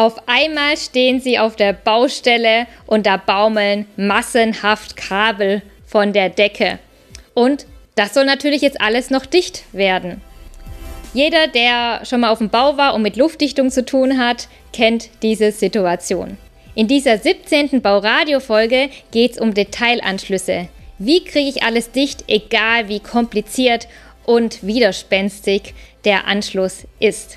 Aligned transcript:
Auf 0.00 0.26
einmal 0.26 0.78
stehen 0.78 1.20
sie 1.20 1.38
auf 1.38 1.56
der 1.56 1.74
Baustelle 1.74 2.66
und 2.86 3.04
da 3.04 3.18
baumeln 3.18 3.84
massenhaft 3.96 4.96
Kabel 4.96 5.60
von 5.86 6.14
der 6.14 6.30
Decke. 6.30 6.78
Und 7.34 7.66
das 7.96 8.14
soll 8.14 8.24
natürlich 8.24 8.62
jetzt 8.62 8.80
alles 8.80 9.10
noch 9.10 9.26
dicht 9.26 9.62
werden. 9.72 10.22
Jeder, 11.12 11.48
der 11.48 12.06
schon 12.06 12.20
mal 12.20 12.30
auf 12.30 12.38
dem 12.38 12.48
Bau 12.48 12.78
war 12.78 12.94
und 12.94 13.02
mit 13.02 13.18
Luftdichtung 13.18 13.70
zu 13.70 13.84
tun 13.84 14.16
hat, 14.16 14.48
kennt 14.72 15.10
diese 15.20 15.52
Situation. 15.52 16.38
In 16.74 16.88
dieser 16.88 17.18
17. 17.18 17.82
Bauradio-Folge 17.82 18.88
geht 19.10 19.32
es 19.32 19.38
um 19.38 19.52
Detailanschlüsse. 19.52 20.68
Wie 20.96 21.24
kriege 21.24 21.50
ich 21.50 21.62
alles 21.62 21.90
dicht, 21.90 22.24
egal 22.26 22.88
wie 22.88 23.00
kompliziert 23.00 23.86
und 24.24 24.66
widerspenstig 24.66 25.74
der 26.06 26.26
Anschluss 26.26 26.86
ist? 27.00 27.36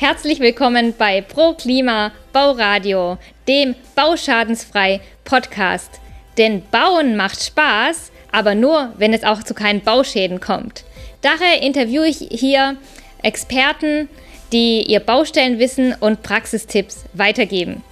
Herzlich 0.00 0.40
willkommen 0.40 0.94
bei 0.96 1.20
Pro 1.20 1.52
Klima 1.52 2.12
Bauradio, 2.32 3.18
dem 3.46 3.74
Bauschadensfrei 3.94 5.02
Podcast. 5.24 6.00
Denn 6.38 6.62
Bauen 6.70 7.16
macht 7.16 7.44
Spaß, 7.44 8.10
aber 8.32 8.54
nur, 8.54 8.94
wenn 8.96 9.12
es 9.12 9.24
auch 9.24 9.42
zu 9.42 9.52
keinen 9.52 9.82
Bauschäden 9.82 10.40
kommt. 10.40 10.84
Daher 11.20 11.60
interviewe 11.62 12.08
ich 12.08 12.16
hier 12.30 12.78
Experten, 13.22 14.08
die 14.54 14.84
ihr 14.84 15.00
Baustellenwissen 15.00 15.94
und 16.00 16.22
Praxistipps 16.22 17.04
weitergeben. 17.12 17.82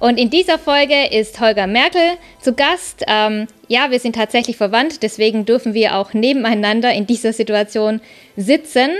Und 0.00 0.18
in 0.18 0.30
dieser 0.30 0.58
Folge 0.58 1.08
ist 1.10 1.38
Holger 1.38 1.66
Merkel 1.66 2.18
zu 2.44 2.52
Gast. 2.52 3.04
Ähm, 3.08 3.48
ja, 3.68 3.90
wir 3.90 3.98
sind 3.98 4.14
tatsächlich 4.14 4.56
verwandt, 4.56 5.02
deswegen 5.02 5.46
dürfen 5.46 5.74
wir 5.74 5.96
auch 5.96 6.12
nebeneinander 6.12 6.92
in 6.92 7.06
dieser 7.06 7.32
Situation 7.32 8.00
sitzen. 8.36 8.90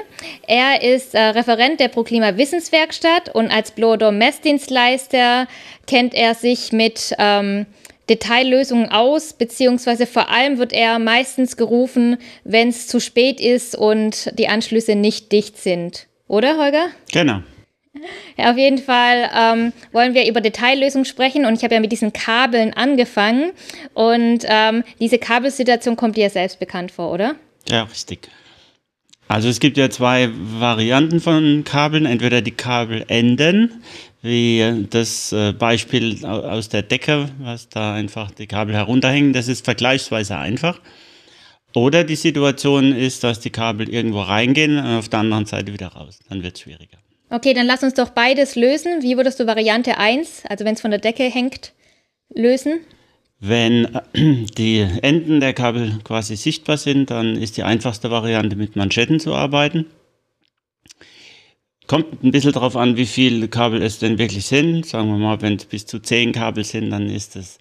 Er 0.48 0.82
ist 0.82 1.14
äh, 1.14 1.20
Referent 1.20 1.78
der 1.78 1.88
ProKlima 1.88 2.36
Wissenswerkstatt 2.36 3.32
und 3.34 3.50
als 3.50 3.70
Blower 3.70 4.10
Messdienstleister 4.10 5.46
kennt 5.86 6.14
er 6.14 6.34
sich 6.34 6.72
mit 6.72 7.14
ähm, 7.18 7.66
Detaillösungen 8.08 8.90
aus, 8.90 9.32
beziehungsweise 9.34 10.06
vor 10.06 10.30
allem 10.30 10.58
wird 10.58 10.72
er 10.72 10.98
meistens 10.98 11.56
gerufen, 11.56 12.18
wenn 12.44 12.68
es 12.68 12.88
zu 12.88 13.00
spät 13.00 13.40
ist 13.40 13.76
und 13.76 14.36
die 14.38 14.48
Anschlüsse 14.48 14.94
nicht 14.94 15.32
dicht 15.32 15.58
sind. 15.58 16.06
Oder, 16.26 16.58
Holger? 16.58 16.86
Genau. 17.12 17.40
Ja, 18.36 18.50
auf 18.50 18.58
jeden 18.58 18.78
Fall 18.78 19.30
ähm, 19.32 19.72
wollen 19.92 20.14
wir 20.14 20.28
über 20.28 20.40
Detaillösungen 20.40 21.04
sprechen 21.04 21.46
und 21.46 21.54
ich 21.54 21.62
habe 21.62 21.74
ja 21.74 21.80
mit 21.80 21.92
diesen 21.92 22.12
Kabeln 22.12 22.74
angefangen 22.74 23.52
und 23.94 24.40
ähm, 24.44 24.82
diese 24.98 25.18
Kabelsituation 25.18 25.96
kommt 25.96 26.16
dir 26.16 26.30
selbst 26.30 26.58
bekannt 26.58 26.90
vor, 26.90 27.12
oder? 27.12 27.36
Ja, 27.68 27.84
richtig. 27.84 28.28
Also 29.28 29.48
es 29.48 29.60
gibt 29.60 29.76
ja 29.76 29.88
zwei 29.88 30.30
Varianten 30.32 31.20
von 31.20 31.64
Kabeln, 31.64 32.04
entweder 32.04 32.42
die 32.42 32.50
Kabelenden, 32.50 33.82
wie 34.20 34.86
das 34.90 35.32
äh, 35.32 35.52
Beispiel 35.52 36.24
aus 36.24 36.68
der 36.68 36.82
Decke, 36.82 37.30
was 37.38 37.68
da 37.68 37.94
einfach 37.94 38.30
die 38.30 38.46
Kabel 38.46 38.74
herunterhängen, 38.74 39.32
das 39.32 39.48
ist 39.48 39.64
vergleichsweise 39.64 40.36
einfach. 40.36 40.80
Oder 41.74 42.04
die 42.04 42.16
Situation 42.16 42.94
ist, 42.94 43.24
dass 43.24 43.40
die 43.40 43.50
Kabel 43.50 43.88
irgendwo 43.88 44.20
reingehen 44.20 44.78
und 44.78 44.98
auf 44.98 45.08
der 45.08 45.20
anderen 45.20 45.46
Seite 45.46 45.72
wieder 45.72 45.88
raus. 45.88 46.20
Dann 46.28 46.42
wird 46.42 46.54
es 46.54 46.62
schwieriger. 46.62 46.98
Okay, 47.34 47.52
dann 47.52 47.66
lass 47.66 47.82
uns 47.82 47.94
doch 47.94 48.10
beides 48.10 48.54
lösen. 48.54 49.02
Wie 49.02 49.16
würdest 49.16 49.40
du 49.40 49.46
Variante 49.48 49.98
1, 49.98 50.44
also 50.48 50.64
wenn 50.64 50.74
es 50.74 50.80
von 50.80 50.92
der 50.92 51.00
Decke 51.00 51.24
hängt, 51.24 51.72
lösen? 52.32 52.78
Wenn 53.40 53.86
äh, 53.86 54.44
die 54.56 54.86
Enden 55.02 55.40
der 55.40 55.52
Kabel 55.52 55.98
quasi 56.04 56.36
sichtbar 56.36 56.76
sind, 56.76 57.10
dann 57.10 57.36
ist 57.36 57.56
die 57.56 57.64
einfachste 57.64 58.12
Variante 58.12 58.54
mit 58.54 58.76
Manschetten 58.76 59.18
zu 59.18 59.34
arbeiten. 59.34 59.86
Kommt 61.88 62.22
ein 62.22 62.30
bisschen 62.30 62.52
darauf 62.52 62.76
an, 62.76 62.96
wie 62.96 63.04
viele 63.04 63.48
Kabel 63.48 63.82
es 63.82 63.98
denn 63.98 64.16
wirklich 64.18 64.46
sind. 64.46 64.86
Sagen 64.86 65.08
wir 65.08 65.18
mal, 65.18 65.42
wenn 65.42 65.56
es 65.56 65.64
bis 65.64 65.86
zu 65.86 65.98
10 65.98 66.30
Kabel 66.30 66.62
sind, 66.62 66.90
dann 66.90 67.10
ist 67.10 67.34
es 67.34 67.58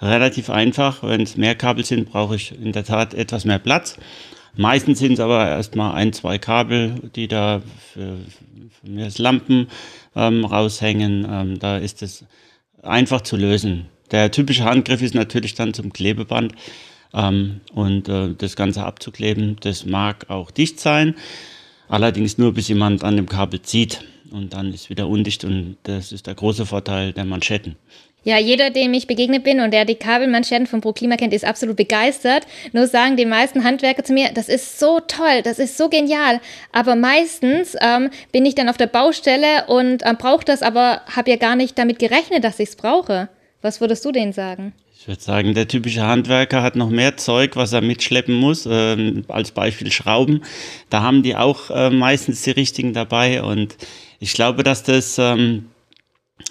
relativ 0.00 0.48
einfach. 0.48 1.02
Wenn 1.02 1.20
es 1.20 1.36
mehr 1.36 1.56
Kabel 1.56 1.84
sind, 1.84 2.10
brauche 2.10 2.36
ich 2.36 2.58
in 2.58 2.72
der 2.72 2.84
Tat 2.84 3.12
etwas 3.12 3.44
mehr 3.44 3.58
Platz. 3.58 3.98
Meistens 4.56 4.98
sind 4.98 5.12
es 5.12 5.20
aber 5.20 5.46
erstmal 5.48 5.94
ein, 5.94 6.12
zwei 6.12 6.38
Kabel, 6.38 7.10
die 7.14 7.28
da 7.28 7.62
für, 7.92 8.16
für 8.70 8.90
mir 8.90 9.08
Lampen 9.18 9.68
ähm, 10.16 10.44
raushängen. 10.44 11.26
Ähm, 11.30 11.58
da 11.58 11.78
ist 11.78 12.02
es 12.02 12.24
einfach 12.82 13.20
zu 13.20 13.36
lösen. 13.36 13.86
Der 14.10 14.30
typische 14.30 14.64
Handgriff 14.64 15.02
ist 15.02 15.14
natürlich 15.14 15.54
dann 15.54 15.74
zum 15.74 15.92
Klebeband 15.92 16.54
ähm, 17.14 17.60
und 17.72 18.08
äh, 18.08 18.34
das 18.36 18.56
Ganze 18.56 18.84
abzukleben. 18.84 19.56
Das 19.60 19.86
mag 19.86 20.28
auch 20.30 20.50
dicht 20.50 20.80
sein, 20.80 21.14
allerdings 21.88 22.38
nur 22.38 22.52
bis 22.52 22.68
jemand 22.68 23.04
an 23.04 23.16
dem 23.16 23.28
Kabel 23.28 23.62
zieht 23.62 24.04
und 24.30 24.52
dann 24.52 24.72
ist 24.72 24.90
wieder 24.90 25.08
undicht 25.08 25.44
und 25.44 25.76
das 25.84 26.12
ist 26.12 26.26
der 26.26 26.34
große 26.34 26.66
Vorteil 26.66 27.12
der 27.12 27.24
Manschetten. 27.24 27.76
Ja, 28.22 28.38
jeder, 28.38 28.68
dem 28.68 28.92
ich 28.92 29.06
begegnet 29.06 29.44
bin 29.44 29.60
und 29.60 29.72
der 29.72 29.86
die 29.86 29.94
Kabelmanschetten 29.94 30.66
von 30.66 30.82
ProKlima 30.82 31.16
kennt, 31.16 31.32
ist 31.32 31.44
absolut 31.44 31.76
begeistert. 31.76 32.46
Nur 32.72 32.86
sagen 32.86 33.16
die 33.16 33.24
meisten 33.24 33.64
Handwerker 33.64 34.04
zu 34.04 34.12
mir, 34.12 34.30
das 34.34 34.50
ist 34.50 34.78
so 34.78 35.00
toll, 35.00 35.40
das 35.42 35.58
ist 35.58 35.78
so 35.78 35.88
genial. 35.88 36.40
Aber 36.70 36.96
meistens 36.96 37.76
ähm, 37.80 38.10
bin 38.30 38.44
ich 38.44 38.54
dann 38.54 38.68
auf 38.68 38.76
der 38.76 38.88
Baustelle 38.88 39.64
und 39.68 40.02
ähm, 40.04 40.16
brauche 40.18 40.44
das, 40.44 40.62
aber 40.62 41.00
habe 41.14 41.30
ja 41.30 41.36
gar 41.36 41.56
nicht 41.56 41.78
damit 41.78 41.98
gerechnet, 41.98 42.44
dass 42.44 42.60
ich 42.60 42.70
es 42.70 42.76
brauche. 42.76 43.30
Was 43.62 43.80
würdest 43.80 44.04
du 44.04 44.12
denen 44.12 44.34
sagen? 44.34 44.74
Ich 45.00 45.08
würde 45.08 45.22
sagen, 45.22 45.54
der 45.54 45.66
typische 45.66 46.02
Handwerker 46.02 46.62
hat 46.62 46.76
noch 46.76 46.90
mehr 46.90 47.16
Zeug, 47.16 47.56
was 47.56 47.72
er 47.72 47.80
mitschleppen 47.80 48.34
muss. 48.34 48.68
Ähm, 48.70 49.24
als 49.28 49.50
Beispiel 49.50 49.90
Schrauben. 49.90 50.42
Da 50.90 51.00
haben 51.00 51.22
die 51.22 51.36
auch 51.36 51.70
äh, 51.70 51.88
meistens 51.88 52.42
die 52.42 52.50
richtigen 52.50 52.92
dabei. 52.92 53.42
Und 53.42 53.78
ich 54.18 54.34
glaube, 54.34 54.62
dass 54.62 54.82
das 54.82 55.16
ähm, 55.18 55.69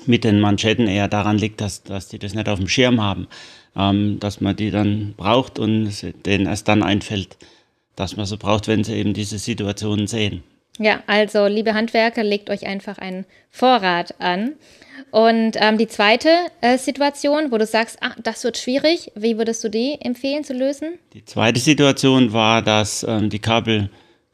mit 0.05 0.23
den 0.23 0.39
Manschetten 0.39 0.87
eher 0.87 1.07
daran 1.07 1.37
liegt, 1.37 1.61
dass, 1.61 1.83
dass 1.83 2.07
die 2.07 2.19
das 2.19 2.33
nicht 2.33 2.49
auf 2.49 2.59
dem 2.59 2.67
Schirm 2.67 3.01
haben. 3.01 3.27
Ähm, 3.75 4.19
dass 4.19 4.41
man 4.41 4.55
die 4.55 4.71
dann 4.71 5.13
braucht 5.15 5.59
und 5.59 5.91
denen 6.25 6.47
erst 6.47 6.67
dann 6.67 6.81
einfällt, 6.81 7.37
dass 7.95 8.17
man 8.17 8.25
sie 8.25 8.37
braucht, 8.37 8.67
wenn 8.67 8.83
sie 8.83 8.95
eben 8.95 9.13
diese 9.13 9.37
Situationen 9.37 10.07
sehen. 10.07 10.43
Ja, 10.79 11.03
also 11.07 11.47
liebe 11.47 11.73
Handwerker, 11.73 12.23
legt 12.23 12.49
euch 12.49 12.65
einfach 12.65 12.97
einen 12.97 13.25
Vorrat 13.51 14.15
an. 14.19 14.53
Und 15.11 15.51
ähm, 15.55 15.77
die 15.77 15.87
zweite 15.87 16.29
äh, 16.61 16.77
Situation, 16.77 17.51
wo 17.51 17.57
du 17.57 17.65
sagst, 17.65 17.97
ah, 18.01 18.15
das 18.23 18.43
wird 18.43 18.57
schwierig, 18.57 19.11
wie 19.15 19.37
würdest 19.37 19.63
du 19.63 19.69
die 19.69 19.97
empfehlen 19.99 20.43
zu 20.43 20.53
lösen? 20.53 20.97
Die 21.13 21.25
zweite 21.25 21.59
Situation 21.59 22.31
war, 22.31 22.61
dass 22.61 23.03
ähm, 23.03 23.29
die 23.29 23.39
Kabel 23.39 23.89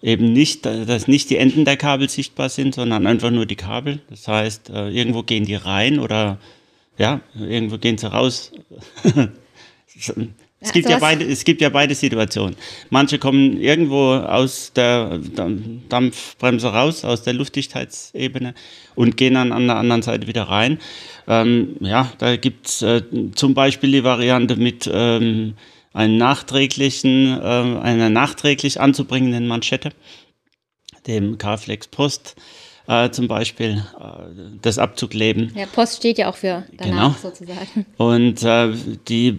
eben 0.06 0.34
nicht, 0.34 0.66
dass 0.66 1.08
nicht 1.08 1.32
die 1.32 1.38
Enden 1.38 1.66
der 1.66 1.78
Kabel 1.78 2.08
sichtbar 2.10 2.50
sind, 2.50 2.76
sondern 2.76 3.08
einfach 3.08 3.32
nur 3.32 3.48
die 3.48 3.56
Kabel. 3.56 4.02
Das 4.08 4.28
heißt, 4.28 4.70
äh, 4.70 4.90
irgendwo 4.90 5.24
gehen 5.24 5.46
die 5.46 5.56
rein 5.56 5.98
oder 5.98 6.38
ja, 6.98 7.22
irgendwo 7.34 7.78
gehen 7.78 7.98
sie 7.98 8.10
raus. 8.10 8.52
Es 10.62 10.72
gibt, 10.72 10.90
ja 10.90 10.98
beide, 10.98 11.24
es 11.24 11.44
gibt 11.44 11.62
ja 11.62 11.70
beide 11.70 11.94
Situationen. 11.94 12.56
Manche 12.90 13.20
kommen 13.20 13.62
irgendwo 13.62 14.14
aus 14.14 14.72
der 14.74 15.20
Dampfbremse 15.90 16.68
raus, 16.70 17.06
aus 17.06 17.22
der 17.22 17.34
Luftdichtheitsebene 17.34 18.56
und 18.96 19.16
gehen 19.16 19.36
dann 19.36 19.52
an 19.52 19.68
der 19.68 19.76
anderen 19.76 20.02
Seite 20.02 20.28
wieder 20.28 20.44
rein. 20.44 20.80
Ähm, 21.28 21.76
ja, 21.82 22.12
da 22.18 22.36
gibt's 22.36 22.82
äh, 22.82 23.04
zum 23.36 23.54
Beispiel 23.54 23.92
die 23.92 24.04
Variante 24.04 24.56
mit 24.56 24.90
ähm, 24.92 25.54
einen 25.96 26.18
nachträglichen, 26.18 27.40
äh, 27.40 27.80
einer 27.82 28.10
nachträglich 28.10 28.80
anzubringenden 28.80 29.48
Manschette, 29.48 29.92
dem 31.08 31.38
Carflex 31.38 31.88
Post. 31.88 32.36
Äh, 32.88 33.10
zum 33.10 33.28
Beispiel 33.28 33.84
äh, 34.00 34.58
das 34.62 34.78
Abzugleben. 34.78 35.52
Ja, 35.56 35.66
Post 35.66 35.98
steht 35.98 36.20
ja 36.20 36.30
auch 36.30 36.36
für 36.36 36.66
danach 36.78 37.16
genau. 37.16 37.16
sozusagen. 37.20 37.86
Und 37.98 38.44
äh, 38.44 38.74
die 39.08 39.38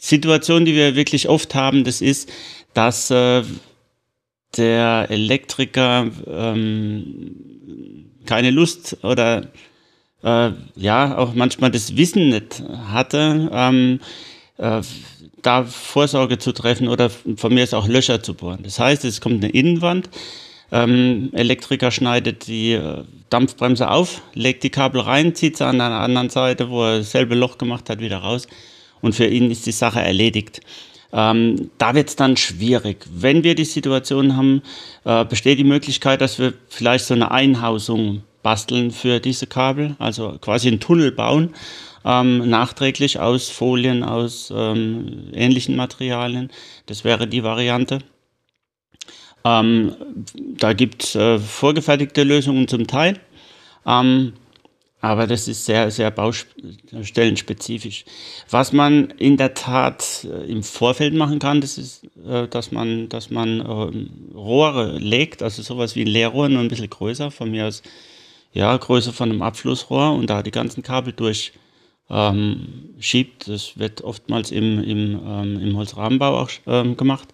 Situation, 0.00 0.64
die 0.64 0.74
wir 0.74 0.94
wirklich 0.96 1.28
oft 1.28 1.54
haben, 1.54 1.84
das 1.84 2.00
ist, 2.00 2.32
dass 2.72 3.10
äh, 3.10 3.42
der 4.56 5.08
Elektriker 5.10 6.10
ähm, 6.26 7.36
keine 8.24 8.50
Lust 8.50 8.96
oder 9.02 9.48
äh, 10.22 10.52
ja 10.76 11.18
auch 11.18 11.34
manchmal 11.34 11.70
das 11.70 11.96
Wissen 11.96 12.30
nicht 12.30 12.62
hatte, 12.86 13.50
ähm, 13.52 14.00
äh, 14.58 14.80
da 15.42 15.64
Vorsorge 15.64 16.38
zu 16.38 16.52
treffen 16.52 16.88
oder 16.88 17.10
von 17.10 17.52
mir 17.52 17.64
ist 17.64 17.74
auch 17.74 17.86
Löcher 17.86 18.22
zu 18.22 18.34
bohren. 18.34 18.60
Das 18.62 18.78
heißt, 18.78 19.04
es 19.04 19.20
kommt 19.20 19.44
eine 19.44 19.52
Innenwand, 19.52 20.08
ähm, 20.72 21.30
Elektriker 21.32 21.90
schneidet 21.90 22.46
die 22.46 22.72
äh, 22.72 23.04
Dampfbremse 23.30 23.90
auf, 23.90 24.22
legt 24.32 24.62
die 24.62 24.70
Kabel 24.70 25.02
rein, 25.02 25.34
zieht 25.34 25.56
sie 25.56 25.66
an 25.66 25.78
der 25.78 25.90
anderen 25.90 26.30
Seite, 26.30 26.70
wo 26.70 26.84
er 26.84 26.98
dasselbe 26.98 27.34
Loch 27.34 27.58
gemacht 27.58 27.90
hat, 27.90 28.00
wieder 28.00 28.18
raus 28.18 28.46
und 29.00 29.14
für 29.14 29.26
ihn 29.26 29.50
ist 29.50 29.66
die 29.66 29.72
Sache 29.72 30.00
erledigt. 30.00 30.60
Ähm, 31.12 31.70
da 31.78 31.94
wird 31.94 32.08
es 32.08 32.16
dann 32.16 32.36
schwierig. 32.36 33.04
Wenn 33.08 33.44
wir 33.44 33.54
die 33.54 33.64
Situation 33.64 34.36
haben, 34.36 34.62
äh, 35.04 35.24
besteht 35.24 35.58
die 35.58 35.64
Möglichkeit, 35.64 36.20
dass 36.20 36.40
wir 36.40 36.54
vielleicht 36.68 37.04
so 37.04 37.14
eine 37.14 37.30
Einhausung 37.30 38.24
basteln 38.44 38.92
für 38.92 39.18
diese 39.18 39.48
Kabel, 39.48 39.96
also 39.98 40.38
quasi 40.40 40.68
einen 40.68 40.78
Tunnel 40.78 41.10
bauen, 41.10 41.54
ähm, 42.04 42.48
nachträglich 42.48 43.18
aus 43.18 43.48
Folien, 43.48 44.04
aus 44.04 44.52
ähm, 44.54 45.30
ähnlichen 45.32 45.74
Materialien. 45.74 46.52
Das 46.86 47.02
wäre 47.02 47.26
die 47.26 47.42
Variante. 47.42 47.98
Ähm, 49.44 49.96
da 50.36 50.72
gibt 50.74 51.02
es 51.02 51.16
äh, 51.16 51.40
vorgefertigte 51.40 52.22
Lösungen 52.22 52.68
zum 52.68 52.86
Teil. 52.86 53.18
Ähm, 53.84 54.34
aber 55.04 55.26
das 55.26 55.48
ist 55.48 55.66
sehr, 55.66 55.90
sehr 55.90 56.10
baustellenspezifisch. 56.10 58.06
Was 58.48 58.72
man 58.72 59.10
in 59.18 59.36
der 59.36 59.52
Tat 59.52 60.24
äh, 60.24 60.50
im 60.50 60.62
Vorfeld 60.62 61.12
machen 61.12 61.40
kann, 61.40 61.60
das 61.60 61.76
ist, 61.76 62.04
äh, 62.26 62.48
dass 62.48 62.72
man, 62.72 63.10
dass 63.10 63.28
man 63.28 63.60
äh, 63.60 64.34
Rohre 64.34 64.96
legt, 64.96 65.42
also 65.42 65.60
sowas 65.60 65.94
wie 65.94 66.04
ein 66.04 66.06
Leerrohr, 66.06 66.48
nur 66.48 66.62
ein 66.62 66.68
bisschen 66.68 66.88
größer, 66.88 67.30
von 67.30 67.50
mir 67.50 67.66
aus, 67.66 67.82
ja, 68.54 68.76
Größe 68.76 69.12
von 69.12 69.30
einem 69.30 69.42
Abflussrohr 69.42 70.12
und 70.12 70.30
da 70.30 70.42
die 70.42 70.52
ganzen 70.52 70.82
Kabel 70.82 71.12
durch 71.12 71.52
ähm, 72.08 72.94
schiebt. 72.98 73.48
Das 73.48 73.78
wird 73.78 74.02
oftmals 74.02 74.50
im, 74.50 74.82
im, 74.82 75.20
ähm, 75.26 75.60
im 75.60 75.76
Holzrahmenbau 75.76 76.40
auch 76.40 76.50
ähm, 76.66 76.96
gemacht. 76.96 77.28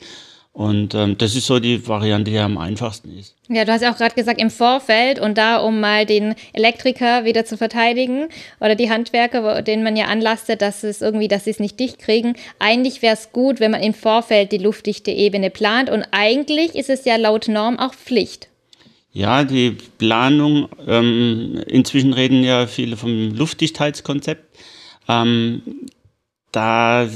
Und 0.52 0.96
ähm, 0.96 1.17
das 1.17 1.37
ist 1.37 1.46
so 1.46 1.61
die 1.61 1.87
Variante, 1.87 2.31
die 2.31 2.38
am 2.38 2.58
einfachsten 2.58 3.17
ist. 3.17 3.37
Ja, 3.49 3.64
du 3.64 3.70
hast 3.70 3.82
ja 3.82 3.93
auch 3.93 3.96
gerade 3.96 4.17
gesagt, 4.17 4.40
im 4.40 4.50
Vorfeld 4.50 5.20
und 5.20 5.38
da, 5.38 5.58
um 5.58 5.78
mal 5.78 6.06
den 6.06 6.34
Elektriker 6.52 7.25
wieder 7.25 7.44
zu 7.44 7.56
verteidigen 7.56 8.28
oder 8.58 8.75
die 8.75 8.90
Handwerker, 8.90 9.62
denen 9.62 9.84
man 9.84 9.96
ja 9.96 10.06
anlastet, 10.06 10.61
dass 10.61 10.82
es 10.82 11.02
irgendwie, 11.02 11.28
dass 11.28 11.44
sie 11.44 11.50
es 11.50 11.61
nicht 11.61 11.78
dicht 11.78 12.00
kriegen. 12.00 12.34
Eigentlich 12.58 13.00
wäre 13.00 13.14
es 13.14 13.31
gut, 13.31 13.61
wenn 13.61 13.70
man 13.70 13.82
im 13.82 13.94
Vorfeld 13.94 14.50
die 14.50 14.58
luftdichte 14.58 15.12
Ebene 15.12 15.50
plant 15.50 15.88
und 15.88 16.05
eigentlich 16.11 16.75
ist 16.75 16.90
es 16.90 17.05
ja 17.05 17.14
laut 17.14 17.46
Norm 17.46 17.78
auch 17.78 17.94
Pflicht. 17.94 18.50
Ja, 19.12 19.43
die 19.45 19.77
Planung, 19.99 20.69
ähm, 20.87 21.61
inzwischen 21.67 22.12
reden 22.12 22.45
ja 22.45 22.67
viele 22.67 22.97
vom 22.97 23.35
Luftdichtheitskonzept. 23.35 24.57
Ähm, 25.09 25.62
da 26.53 27.09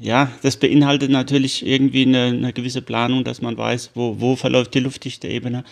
ja, 0.00 0.30
das 0.42 0.56
beinhaltet 0.56 1.10
natürlich 1.10 1.66
irgendwie 1.66 2.02
eine, 2.02 2.26
eine, 2.26 2.52
gewisse 2.52 2.82
Planung, 2.82 3.24
dass 3.24 3.42
man 3.42 3.56
weiß, 3.56 3.92
wo, 3.94 4.20
wo 4.20 4.36
verläuft 4.36 4.74
die 4.74 4.80
Luftdichteebene. 4.80 5.64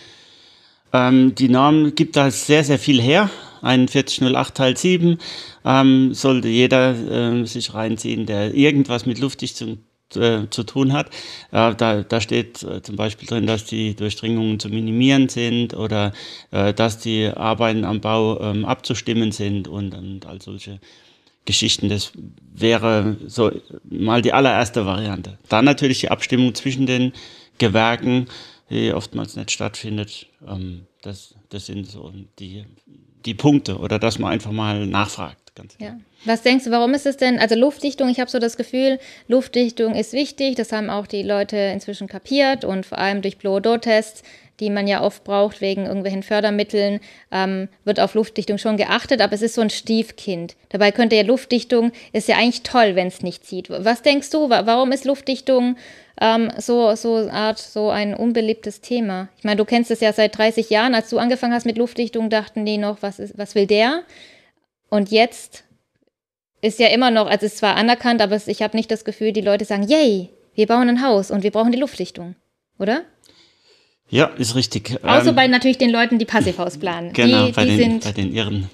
Ähm, 0.93 1.35
die 1.35 1.49
Norm 1.49 1.95
gibt 1.95 2.15
da 2.15 2.31
sehr, 2.31 2.63
sehr 2.63 2.79
viel 2.79 3.01
her. 3.01 3.29
4108 3.61 4.55
Teil 4.55 4.77
7 4.77 5.17
ähm, 5.65 6.13
sollte 6.13 6.47
jeder 6.47 7.41
äh, 7.41 7.45
sich 7.45 7.73
reinziehen, 7.73 8.25
der 8.25 8.53
irgendwas 8.53 9.05
mit 9.05 9.19
Luftdichtung 9.19 9.79
äh, 10.15 10.49
zu 10.49 10.63
tun 10.63 10.93
hat. 10.93 11.07
Äh, 11.51 11.75
da, 11.75 12.03
da 12.03 12.21
steht 12.21 12.63
äh, 12.63 12.81
zum 12.81 12.95
Beispiel 12.95 13.27
drin, 13.27 13.47
dass 13.47 13.65
die 13.65 13.95
Durchdringungen 13.95 14.59
zu 14.59 14.69
minimieren 14.69 15.29
sind 15.29 15.73
oder 15.73 16.13
äh, 16.51 16.73
dass 16.73 16.99
die 16.99 17.27
Arbeiten 17.27 17.83
am 17.83 18.01
Bau 18.01 18.39
ähm, 18.41 18.65
abzustimmen 18.65 19.31
sind 19.31 19.67
und, 19.67 19.93
und 19.93 20.25
all 20.25 20.41
solche 20.41 20.79
Geschichten. 21.45 21.89
Das 21.89 22.11
wäre 22.53 23.17
so 23.25 23.51
mal 23.83 24.21
die 24.21 24.33
allererste 24.33 24.85
Variante. 24.85 25.37
Dann 25.49 25.65
natürlich 25.65 26.01
die 26.01 26.11
Abstimmung 26.11 26.53
zwischen 26.53 26.85
den 26.85 27.13
Gewerken, 27.57 28.27
die 28.69 28.93
oftmals 28.93 29.35
nicht 29.35 29.51
stattfindet. 29.51 30.27
Ähm, 30.47 30.85
das, 31.01 31.35
das 31.49 31.65
sind 31.65 31.89
so 31.89 32.13
die, 32.39 32.65
die 33.25 33.33
Punkte 33.33 33.77
oder 33.77 33.97
dass 33.97 34.19
man 34.19 34.31
einfach 34.31 34.51
mal 34.51 34.85
nachfragt. 34.85 35.46
Ja. 35.79 35.97
Was 36.25 36.41
denkst 36.41 36.65
du, 36.65 36.71
warum 36.71 36.93
ist 36.93 37.05
es 37.05 37.17
denn, 37.17 37.39
also 37.39 37.55
Luftdichtung, 37.55 38.09
ich 38.09 38.19
habe 38.19 38.29
so 38.29 38.39
das 38.39 38.57
Gefühl, 38.57 38.99
Luftdichtung 39.27 39.95
ist 39.95 40.13
wichtig, 40.13 40.55
das 40.55 40.71
haben 40.71 40.89
auch 40.89 41.07
die 41.07 41.23
Leute 41.23 41.57
inzwischen 41.57 42.07
kapiert 42.07 42.65
und 42.65 42.85
vor 42.85 42.97
allem 42.97 43.21
durch 43.21 43.37
Blow-Do-Tests 43.37 44.23
die 44.59 44.69
man 44.69 44.87
ja 44.87 45.03
oft 45.03 45.23
braucht 45.23 45.61
wegen 45.61 45.85
irgendwelchen 45.85 46.23
Fördermitteln, 46.23 46.99
ähm, 47.31 47.69
wird 47.83 47.99
auf 47.99 48.15
Luftdichtung 48.15 48.57
schon 48.57 48.77
geachtet, 48.77 49.21
aber 49.21 49.33
es 49.33 49.41
ist 49.41 49.53
so 49.53 49.61
ein 49.61 49.69
Stiefkind. 49.69 50.55
Dabei 50.69 50.91
könnte 50.91 51.15
ja 51.15 51.23
Luftdichtung, 51.23 51.91
ist 52.11 52.27
ja 52.27 52.37
eigentlich 52.37 52.63
toll, 52.63 52.95
wenn 52.95 53.07
es 53.07 53.21
nicht 53.21 53.45
zieht. 53.45 53.69
Was 53.69 54.01
denkst 54.01 54.29
du, 54.31 54.49
warum 54.49 54.91
ist 54.91 55.05
Luftdichtung 55.05 55.77
ähm, 56.19 56.51
so, 56.57 56.95
so 56.95 57.29
Art, 57.29 57.59
so 57.59 57.89
ein 57.89 58.15
unbeliebtes 58.15 58.81
Thema? 58.81 59.29
Ich 59.37 59.43
meine, 59.43 59.57
du 59.57 59.65
kennst 59.65 59.91
es 59.91 59.99
ja 59.99 60.11
seit 60.11 60.37
30 60.37 60.69
Jahren. 60.69 60.95
Als 60.95 61.09
du 61.09 61.19
angefangen 61.19 61.53
hast 61.53 61.65
mit 61.65 61.77
Luftdichtung, 61.77 62.29
dachten 62.29 62.65
die 62.65 62.79
noch, 62.79 62.97
was, 63.01 63.19
ist, 63.19 63.37
was 63.37 63.53
will 63.53 63.67
der? 63.67 64.03
Und 64.89 65.11
jetzt 65.11 65.63
ist 66.61 66.79
ja 66.79 66.87
immer 66.87 67.11
noch, 67.11 67.27
also 67.27 67.45
es 67.45 67.53
ist 67.53 67.57
zwar 67.59 67.75
anerkannt, 67.75 68.21
aber 68.21 68.39
ich 68.45 68.61
habe 68.61 68.75
nicht 68.75 68.89
das 68.89 69.05
Gefühl, 69.05 69.31
die 69.31 69.41
Leute 69.41 69.65
sagen, 69.65 69.83
yay, 69.87 70.29
wir 70.55 70.67
bauen 70.67 70.89
ein 70.89 71.03
Haus 71.03 71.29
und 71.31 71.43
wir 71.43 71.51
brauchen 71.51 71.71
die 71.71 71.79
Luftdichtung, 71.79 72.35
oder? 72.79 73.03
Ja, 74.09 74.25
ist 74.25 74.55
richtig. 74.55 74.97
Außer 75.03 75.29
ähm, 75.29 75.35
bei 75.35 75.47
natürlich 75.47 75.77
den 75.77 75.91
Leuten, 75.91 76.17
die 76.17 76.25
Passivhaus 76.25 76.77
planen. 76.77 77.13
Genau, 77.13 77.47
die, 77.47 77.51
bei, 77.51 77.65
die 77.65 77.77
den, 77.77 77.99
bei 77.99 78.11
den 78.11 78.33
irren 78.33 78.69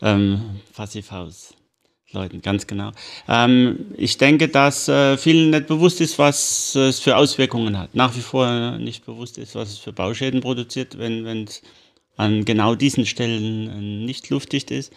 ähm, 0.00 0.60
Passivhaus-Leuten, 0.74 2.40
ganz 2.40 2.66
genau. 2.66 2.92
Ähm, 3.28 3.92
ich 3.96 4.16
denke, 4.16 4.48
dass 4.48 4.88
äh, 4.88 5.18
vielen 5.18 5.50
nicht 5.50 5.66
bewusst 5.66 6.00
ist, 6.00 6.18
was 6.18 6.74
es 6.74 6.98
für 6.98 7.16
Auswirkungen 7.16 7.78
hat. 7.78 7.94
Nach 7.94 8.16
wie 8.16 8.22
vor 8.22 8.78
nicht 8.78 9.04
bewusst 9.04 9.36
ist, 9.36 9.54
was 9.54 9.68
es 9.68 9.78
für 9.78 9.92
Bauschäden 9.92 10.40
produziert, 10.40 10.98
wenn 10.98 11.44
es 11.44 11.62
an 12.16 12.44
genau 12.44 12.74
diesen 12.74 13.06
Stellen 13.06 13.68
äh, 13.68 14.04
nicht 14.06 14.30
luftdicht 14.30 14.70
ist. 14.70 14.92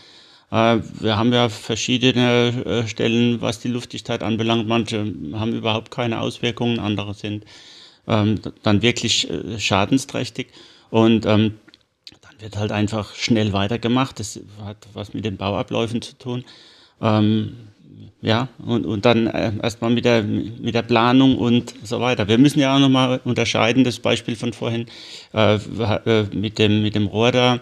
Äh, 0.54 0.82
wir 1.00 1.18
haben 1.18 1.34
ja 1.34 1.50
verschiedene 1.50 2.54
äh, 2.66 2.88
Stellen, 2.88 3.42
was 3.42 3.60
die 3.60 3.70
Luftdichtheit 3.70 4.22
anbelangt. 4.22 4.68
Manche 4.68 5.00
haben 5.34 5.54
überhaupt 5.54 5.90
keine 5.90 6.22
Auswirkungen, 6.22 6.80
andere 6.80 7.16
sind 7.16 7.44
ähm, 8.08 8.40
dann 8.62 8.84
wirklich 8.84 9.30
äh, 9.32 9.60
schadensträchtig. 9.60 10.50
Und 10.92 11.26
ähm, 11.26 11.56
dann 12.22 12.40
wird 12.40 12.56
halt 12.56 12.72
einfach 12.72 13.16
schnell 13.16 13.52
weitergemacht. 13.52 14.20
Das 14.20 14.40
hat 14.64 14.78
was 14.94 15.16
mit 15.16 15.26
den 15.26 15.38
Bauabläufen 15.38 16.04
zu 16.04 16.16
tun. 16.20 16.44
Ähm, 17.02 17.56
ja, 18.22 18.48
und, 18.66 18.86
und 18.86 19.06
dann 19.06 19.28
erstmal 19.28 19.90
mit 19.90 20.06
der, 20.06 20.24
mit 20.24 20.76
der 20.76 20.84
Planung 20.84 21.38
und 21.38 21.74
so 21.84 22.00
weiter. 22.00 22.30
Wir 22.30 22.38
müssen 22.38 22.60
ja 22.60 22.74
auch 22.74 22.80
nochmal 22.80 23.20
unterscheiden, 23.26 23.84
das 23.84 24.00
Beispiel 24.00 24.38
von 24.38 24.54
vorhin 24.54 24.86
äh, 25.34 25.58
mit, 26.34 26.58
dem, 26.58 26.84
mit 26.84 26.96
dem 26.96 27.08
Rohr 27.08 27.34
da, 27.34 27.60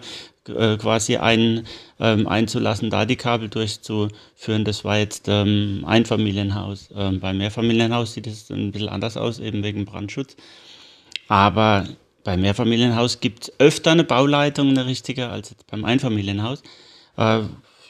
äh, 0.48 0.76
quasi 0.76 1.16
ein, 1.16 1.66
ähm, 2.00 2.26
einzulassen, 2.26 2.90
da 2.90 3.04
die 3.04 3.16
Kabel 3.16 3.48
durchzuführen. 3.48 4.64
Das 4.64 4.84
war 4.84 4.98
jetzt 4.98 5.28
ähm, 5.28 5.84
Einfamilienhaus. 5.86 6.90
Ähm, 6.94 7.20
beim 7.20 7.38
Mehrfamilienhaus 7.38 8.14
sieht 8.14 8.26
es 8.26 8.50
ein 8.50 8.72
bisschen 8.72 8.88
anders 8.88 9.16
aus, 9.16 9.38
eben 9.38 9.62
wegen 9.62 9.84
Brandschutz. 9.84 10.36
Aber 11.28 11.86
beim 12.24 12.40
Mehrfamilienhaus 12.40 13.20
gibt 13.20 13.44
es 13.44 13.60
öfter 13.60 13.92
eine 13.92 14.04
Bauleitung, 14.04 14.68
eine 14.70 14.86
richtige, 14.86 15.28
als 15.28 15.50
jetzt 15.50 15.66
beim 15.68 15.84
Einfamilienhaus. 15.84 16.62
Äh, 17.16 17.40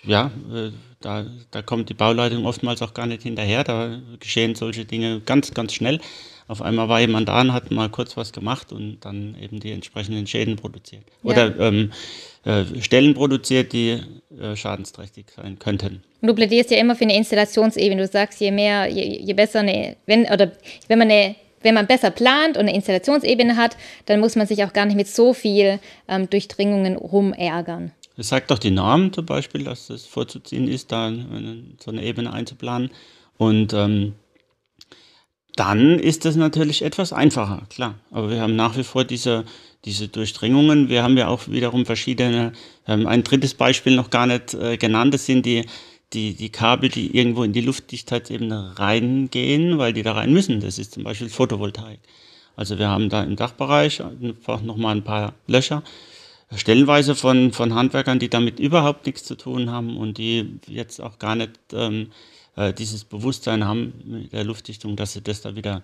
ja, 0.05 0.31
äh, 0.53 0.71
da, 1.01 1.27
da 1.51 1.63
kommt 1.63 1.89
die 1.89 1.95
Bauleitung 1.95 2.47
oftmals 2.47 2.83
auch 2.83 2.95
gar 2.95 3.07
nicht 3.07 3.23
hinterher. 3.23 3.65
Da 3.65 3.99
geschehen 4.21 4.55
solche 4.55 4.85
Dinge 4.85 5.21
ganz, 5.21 5.53
ganz 5.55 5.75
schnell. 5.75 6.01
Auf 6.49 6.63
einmal 6.63 6.89
war 6.89 7.01
jemand 7.01 7.29
da 7.29 7.41
und 7.41 7.53
hat 7.53 7.71
mal 7.71 7.89
kurz 7.89 8.17
was 8.17 8.33
gemacht 8.33 8.73
und 8.73 8.99
dann 9.01 9.37
eben 9.41 9.61
die 9.61 9.73
entsprechenden 9.73 10.27
Schäden 10.27 10.57
produziert. 10.57 11.05
Ja. 11.23 11.31
Oder 11.31 11.59
ähm, 11.61 11.93
äh, 12.45 12.65
Stellen 12.81 13.15
produziert, 13.15 13.73
die 13.73 14.01
äh, 14.41 14.57
schadensträchtig 14.57 15.27
sein 15.35 15.59
könnten. 15.59 16.03
Und 16.21 16.29
du 16.29 16.35
plädierst 16.35 16.71
ja 16.71 16.79
immer 16.79 16.97
für 16.97 17.05
eine 17.05 17.17
Installationsebene. 17.17 18.03
Du 18.03 18.09
sagst, 18.09 18.41
je 18.41 18.51
mehr, 18.51 18.89
je, 18.89 19.21
je 19.21 19.35
besser 19.35 19.61
eine, 19.61 19.97
wenn, 20.07 20.25
oder 20.25 20.53
wenn 20.89 20.99
man 20.99 21.11
eine 21.11 21.37
wenn 21.65 21.75
man 21.75 21.87
besser 21.87 22.11
plant 22.11 22.57
und 22.57 22.63
eine 22.63 22.75
Installationsebene 22.75 23.57
hat, 23.57 23.77
dann 24.07 24.21
muss 24.21 24.35
man 24.37 24.49
sich 24.49 24.65
auch 24.65 24.73
gar 24.73 24.85
nicht 24.85 24.97
mit 24.97 25.09
so 25.09 25.33
viel 25.33 25.79
ähm, 26.09 26.29
Durchdringungen 26.29 26.97
rumärgern. 26.97 27.93
Das 28.17 28.29
sagt 28.29 28.51
doch 28.51 28.59
die 28.59 28.71
Norm 28.71 29.13
zum 29.13 29.27
Beispiel, 29.27 29.65
dass 29.65 29.89
es 29.89 30.07
vorzuziehen 30.07 30.69
ist, 30.69 30.93
da 30.93 31.13
so 31.83 31.91
eine 31.91 32.03
Ebene 32.03 32.33
einzuplanen. 32.33 32.91
Und 33.39 33.73
ähm, 33.73 34.15
dann 35.57 35.99
ist 35.99 36.25
das 36.25 36.37
natürlich 36.37 36.83
etwas 36.83 37.13
einfacher, 37.13 37.63
klar. 37.69 37.95
Aber 38.11 38.31
wir 38.31 38.41
haben 38.41 38.57
nach 38.57 38.77
wie 38.77 38.85
vor 38.85 39.05
diese, 39.05 39.45
diese 39.85 40.09
Durchdringungen. 40.09 40.89
Wir 40.89 41.03
haben 41.03 41.17
ja 41.17 41.29
auch 41.29 41.49
wiederum 41.49 41.85
verschiedene, 41.85 42.53
ähm, 42.87 43.07
ein 43.07 43.23
drittes 43.23 43.55
Beispiel 43.55 43.95
noch 43.95 44.11
gar 44.11 44.27
nicht 44.27 44.55
äh, 44.55 44.77
genannt, 44.77 45.13
das 45.15 45.27
sind 45.27 45.45
die, 45.45 45.67
die, 46.13 46.35
die 46.35 46.51
Kabel, 46.51 46.89
die 46.89 47.17
irgendwo 47.17 47.43
in 47.43 47.53
die 47.53 47.61
Luftdichtheitsebene 47.61 48.79
reingehen, 48.79 49.79
weil 49.79 49.93
die 49.93 50.03
da 50.03 50.13
rein 50.13 50.33
müssen. 50.33 50.61
Das 50.61 50.79
ist 50.79 50.93
zum 50.93 51.05
Beispiel 51.05 51.29
Photovoltaik. 51.29 52.01
Also 52.57 52.79
wir 52.79 52.89
haben 52.89 53.09
da 53.09 53.23
im 53.23 53.37
Dachbereich 53.37 54.03
einfach 54.03 54.61
nochmal 54.63 54.97
ein 54.97 55.05
paar 55.05 55.35
Löcher, 55.47 55.83
stellenweise 56.55 57.15
von, 57.15 57.53
von 57.53 57.75
Handwerkern, 57.75 58.19
die 58.19 58.29
damit 58.29 58.61
überhaupt 58.61 59.07
nichts 59.07 59.25
zu 59.25 59.37
tun 59.37 59.71
haben 59.71 59.97
und 59.97 60.19
die 60.19 60.59
jetzt 60.67 61.01
auch 61.01 61.19
gar 61.19 61.35
nicht 61.35 61.53
ähm, 61.73 62.09
äh, 62.57 62.73
dieses 62.73 63.05
Bewusstsein 63.05 63.65
haben 63.65 63.93
mit 64.05 64.33
der 64.33 64.45
Luftdichtung, 64.45 64.97
dass 64.97 65.13
sie 65.13 65.23
das 65.23 65.41
da 65.41 65.57
wieder 65.57 65.83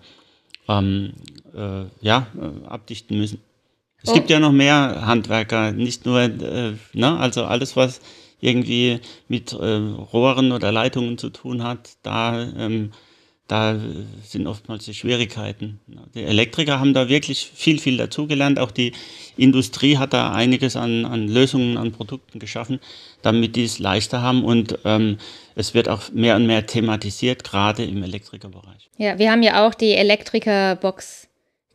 ähm, 0.67 1.13
äh, 1.55 1.85
ja, 2.01 2.27
äh, 2.37 2.67
abdichten 2.67 3.17
müssen. 3.17 3.41
Es 4.01 4.11
oh. 4.11 4.13
gibt 4.13 4.29
ja 4.29 4.39
noch 4.39 4.51
mehr 4.51 5.05
Handwerker, 5.05 5.71
nicht 5.71 6.05
nur, 6.05 6.21
äh, 6.21 6.73
ne, 6.93 7.17
also 7.17 7.43
alles, 7.43 7.75
was 7.75 8.01
irgendwie 8.39 8.99
mit 9.27 9.51
äh, 9.51 9.57
Rohren 9.57 10.51
oder 10.51 10.71
Leitungen 10.71 11.17
zu 11.17 11.29
tun 11.29 11.63
hat, 11.63 11.97
da, 12.03 12.41
ähm, 12.41 12.91
da 13.49 13.79
sind 14.23 14.45
oftmals 14.45 14.85
die 14.85 14.93
Schwierigkeiten. 14.93 15.79
Die 16.13 16.23
Elektriker 16.23 16.79
haben 16.79 16.93
da 16.93 17.09
wirklich 17.09 17.51
viel, 17.53 17.79
viel 17.79 17.97
dazugelernt. 17.97 18.59
Auch 18.59 18.69
die 18.69 18.93
Industrie 19.37 19.97
hat 19.97 20.13
da 20.13 20.31
einiges 20.31 20.75
an, 20.75 21.03
an 21.05 21.27
Lösungen, 21.27 21.75
an 21.77 21.91
Produkten 21.91 22.37
geschaffen, 22.37 22.79
damit 23.23 23.55
die 23.55 23.65
es 23.65 23.79
leichter 23.79 24.21
haben. 24.21 24.43
Und 24.45 24.77
ähm, 24.85 25.17
es 25.55 25.73
wird 25.73 25.89
auch 25.89 26.11
mehr 26.11 26.35
und 26.35 26.45
mehr 26.45 26.67
thematisiert, 26.67 27.43
gerade 27.43 27.83
im 27.83 28.03
Elektrikerbereich. 28.03 28.89
Ja, 28.97 29.17
wir 29.17 29.31
haben 29.31 29.41
ja 29.41 29.67
auch 29.67 29.73
die 29.73 29.93
Elektrikerbox 29.93 31.25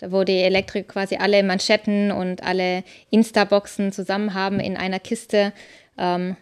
wo 0.06 0.24
die 0.24 0.42
Elektriker 0.42 0.92
quasi 0.92 1.16
alle 1.16 1.42
Manschetten 1.42 2.10
und 2.10 2.42
alle 2.42 2.84
Insta-Boxen 3.10 3.92
zusammen 3.92 4.34
haben 4.34 4.60
in 4.60 4.76
einer 4.76 4.98
Kiste. 4.98 5.52
Ähm. 5.96 6.36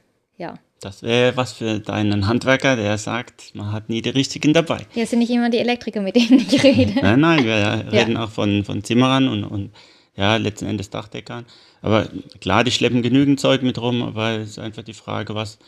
Das 0.83 1.01
wäre 1.03 1.37
was 1.37 1.53
für 1.53 1.79
deinen 1.79 2.27
Handwerker, 2.27 2.75
der 2.75 2.99
sagt, 2.99 3.55
man 3.55 3.71
hat 3.71 3.89
nie 3.89 4.03
die 4.03 4.09
richtigen 4.09 4.53
dabei. 4.53 4.85
Ja, 4.97 5.07
sind 5.07 5.21
nicht 5.21 5.31
immer 5.31 5.49
die 5.49 5.59
Elektriker, 5.59 6.01
mit 6.01 6.17
denen 6.17 6.41
ich 6.41 6.61
rede. 6.65 6.95
Nein, 7.01 7.21
nein, 7.21 7.45
wir 7.45 7.57
ja. 7.57 7.75
reden 7.75 8.17
auch 8.17 8.31
von, 8.31 8.65
von 8.65 8.83
Zimmerern 8.83 9.29
und, 9.29 9.45
und 9.45 9.71
ja, 10.17 10.37
letzten 10.37 10.67
Endes 10.67 10.91
Dachdeckern. 10.91 11.47
Aber 11.83 12.09
klar, 12.41 12.65
die 12.65 12.73
schleppen 12.73 13.01
genügend 13.01 13.39
Zeug 13.39 13.63
mit 13.63 13.81
rum, 13.81 14.03
aber 14.03 14.33
es 14.41 14.51
ist 14.51 14.59
einfach 14.59 14.83
die 14.83 14.93
Frage, 14.93 15.37
was, 15.37 15.61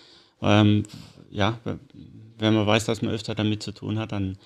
ähm, 0.43 0.83
ja, 1.31 1.61
wenn 2.39 2.55
man 2.55 2.67
weiß, 2.67 2.85
dass 2.85 3.01
man 3.01 3.15
öfter 3.15 3.37
damit 3.37 3.63
zu 3.63 3.71
tun 3.71 4.01
hat, 4.01 4.11
dann 4.11 4.37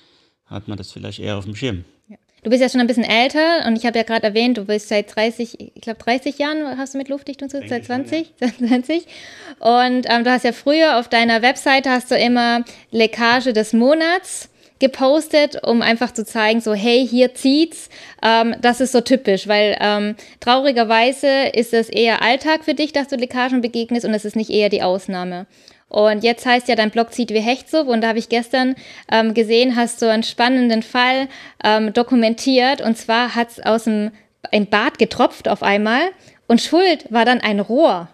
hat 0.44 0.68
man 0.68 0.76
das 0.76 0.92
vielleicht 0.92 1.18
eher 1.18 1.38
auf 1.38 1.46
dem 1.46 1.56
Schirm. 1.56 1.86
Ja. 2.08 2.18
Du 2.42 2.50
bist 2.50 2.62
ja 2.62 2.68
schon 2.68 2.80
ein 2.80 2.86
bisschen 2.86 3.04
älter 3.04 3.66
und 3.66 3.76
ich 3.76 3.84
habe 3.84 3.98
ja 3.98 4.04
gerade 4.04 4.24
erwähnt, 4.24 4.58
du 4.58 4.64
bist 4.64 4.88
seit 4.88 5.14
30, 5.14 5.74
ich 5.74 5.80
glaube 5.80 5.98
30 5.98 6.38
Jahren 6.38 6.78
hast 6.78 6.94
du 6.94 6.98
mit 6.98 7.08
Luftdichtung 7.08 7.50
zu, 7.50 7.60
seit 7.66 7.84
20, 7.84 8.32
ja. 8.40 8.48
20. 8.56 9.06
Und 9.58 10.06
ähm, 10.08 10.22
du 10.22 10.30
hast 10.30 10.44
ja 10.44 10.52
früher 10.52 10.98
auf 10.98 11.08
deiner 11.08 11.42
Webseite 11.42 11.90
hast 11.90 12.12
du 12.12 12.16
immer 12.16 12.64
Leckage 12.92 13.52
des 13.52 13.72
Monats 13.72 14.50
gepostet, 14.78 15.66
um 15.66 15.82
einfach 15.82 16.12
zu 16.12 16.24
zeigen, 16.24 16.60
so 16.60 16.74
hey, 16.74 17.06
hier 17.06 17.34
zieht's. 17.34 17.88
Ähm, 18.22 18.54
das 18.60 18.80
ist 18.80 18.92
so 18.92 19.00
typisch, 19.00 19.48
weil 19.48 19.76
ähm, 19.80 20.14
traurigerweise 20.40 21.48
ist 21.52 21.74
es 21.74 21.88
eher 21.88 22.22
Alltag 22.22 22.64
für 22.64 22.74
dich, 22.74 22.92
dass 22.92 23.08
du 23.08 23.16
Leckagen 23.16 23.60
begegnest 23.60 24.06
und 24.06 24.14
es 24.14 24.24
ist 24.24 24.36
nicht 24.36 24.50
eher 24.50 24.68
die 24.68 24.82
Ausnahme. 24.82 25.46
Und 25.88 26.22
jetzt 26.22 26.44
heißt 26.44 26.68
ja 26.68 26.76
dein 26.76 26.90
Blog 26.90 27.12
zieht 27.12 27.30
wie 27.30 27.40
Hechtsub 27.40 27.88
und 27.88 28.02
da 28.02 28.08
habe 28.08 28.18
ich 28.18 28.28
gestern 28.28 28.74
ähm, 29.10 29.32
gesehen, 29.32 29.74
hast 29.74 30.02
du 30.02 30.10
einen 30.10 30.22
spannenden 30.22 30.82
Fall 30.82 31.28
ähm, 31.64 31.92
dokumentiert. 31.92 32.80
Und 32.80 32.96
zwar 32.96 33.34
hat 33.34 33.50
es 33.50 33.60
aus 33.60 33.84
dem 33.84 34.10
ein 34.52 34.66
Bad 34.66 34.98
getropft 34.98 35.48
auf 35.48 35.62
einmal. 35.62 36.02
Und 36.46 36.60
Schuld 36.60 37.10
war 37.10 37.24
dann 37.24 37.40
ein 37.40 37.60
Rohr. 37.60 38.08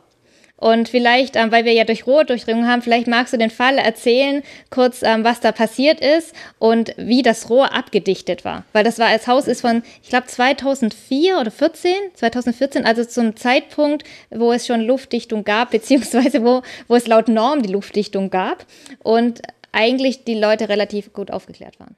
Und 0.56 0.88
vielleicht, 0.88 1.34
ähm, 1.34 1.50
weil 1.50 1.64
wir 1.64 1.72
ja 1.72 1.84
durch 1.84 2.06
Rohrdurchdringung 2.06 2.66
haben, 2.66 2.80
vielleicht 2.80 3.08
magst 3.08 3.32
du 3.32 3.36
den 3.36 3.50
Fall 3.50 3.76
erzählen, 3.76 4.42
kurz, 4.70 5.02
ähm, 5.02 5.24
was 5.24 5.40
da 5.40 5.50
passiert 5.50 6.00
ist 6.00 6.32
und 6.58 6.94
wie 6.96 7.22
das 7.22 7.50
Rohr 7.50 7.72
abgedichtet 7.74 8.44
war. 8.44 8.64
Weil 8.72 8.84
das 8.84 8.98
war, 9.00 9.12
das 9.12 9.26
Haus 9.26 9.48
ist 9.48 9.62
von, 9.62 9.82
ich 10.02 10.10
glaube, 10.10 10.26
2004 10.26 11.38
oder 11.38 11.50
14, 11.50 11.92
2014, 12.14 12.86
also 12.86 13.04
zum 13.04 13.36
Zeitpunkt, 13.36 14.04
wo 14.30 14.52
es 14.52 14.66
schon 14.66 14.80
Luftdichtung 14.80 15.42
gab, 15.44 15.70
beziehungsweise 15.72 16.44
wo, 16.44 16.62
wo 16.86 16.94
es 16.94 17.08
laut 17.08 17.28
Norm 17.28 17.62
die 17.62 17.72
Luftdichtung 17.72 18.30
gab 18.30 18.64
und 19.02 19.42
eigentlich 19.72 20.24
die 20.24 20.38
Leute 20.38 20.68
relativ 20.68 21.12
gut 21.12 21.32
aufgeklärt 21.32 21.80
waren. 21.80 21.96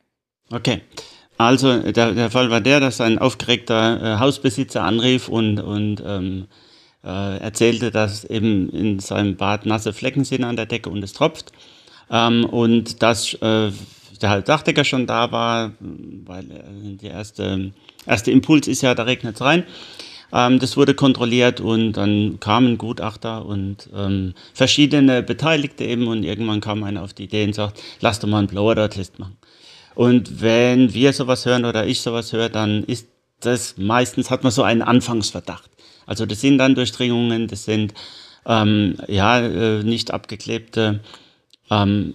Okay. 0.50 0.80
Also 1.38 1.80
der, 1.92 2.12
der 2.12 2.30
Fall 2.30 2.50
war 2.50 2.62
der, 2.62 2.80
dass 2.80 3.02
ein 3.02 3.18
aufgeregter 3.18 4.00
äh, 4.02 4.18
Hausbesitzer 4.18 4.82
anrief 4.82 5.28
und, 5.28 5.60
und 5.60 6.02
ähm, 6.06 6.46
äh, 7.04 7.38
erzählte, 7.38 7.90
dass 7.90 8.24
eben 8.24 8.68
in 8.70 8.98
seinem 8.98 9.36
Bad 9.36 9.66
nasse 9.66 9.92
Flecken 9.92 10.24
sind 10.24 10.44
an 10.44 10.56
der 10.56 10.66
Decke 10.66 10.90
und 10.90 11.02
es 11.02 11.12
tropft. 11.12 11.52
Ähm, 12.10 12.44
und 12.44 13.02
dass 13.02 13.34
äh, 13.34 13.70
der 14.22 14.42
Dachdecker 14.42 14.84
schon 14.84 15.06
da 15.06 15.32
war, 15.32 15.72
weil 15.80 16.44
der 17.02 17.10
erste, 17.10 17.72
erste 18.06 18.30
Impuls 18.30 18.68
ist 18.68 18.82
ja, 18.82 18.94
da 18.94 19.02
regnet 19.04 19.36
es 19.36 19.40
rein. 19.42 19.64
Ähm, 20.32 20.58
das 20.58 20.76
wurde 20.76 20.94
kontrolliert 20.94 21.60
und 21.60 21.92
dann 21.92 22.40
kamen 22.40 22.78
Gutachter 22.78 23.46
und 23.46 23.88
ähm, 23.94 24.34
verschiedene 24.54 25.22
Beteiligte 25.22 25.84
eben 25.84 26.08
und 26.08 26.24
irgendwann 26.24 26.60
kam 26.60 26.82
einer 26.82 27.02
auf 27.02 27.14
die 27.14 27.24
Idee 27.24 27.44
und 27.44 27.54
sagt, 27.54 27.80
lass 28.00 28.20
doch 28.20 28.28
mal 28.28 28.38
einen 28.38 28.48
Blower-Test 28.48 29.18
machen. 29.18 29.36
Und 29.94 30.42
wenn 30.42 30.92
wir 30.92 31.12
sowas 31.12 31.46
hören 31.46 31.64
oder 31.64 31.86
ich 31.86 32.00
sowas 32.00 32.32
höre, 32.32 32.48
dann 32.48 32.84
ist 32.84 33.08
das 33.40 33.76
meistens, 33.78 34.30
hat 34.30 34.42
man 34.42 34.52
so 34.52 34.62
einen 34.62 34.82
Anfangsverdacht. 34.82 35.70
Also 36.06 36.25
das 36.26 36.40
sind 36.40 36.58
dann 36.58 36.75
Durchdringungen, 36.75 37.48
das 37.48 37.64
sind 37.64 37.94
ähm, 38.46 38.96
ja 39.08 39.40
äh, 39.40 39.82
nicht 39.82 40.12
abgeklebte 40.12 41.00
ähm, 41.70 42.14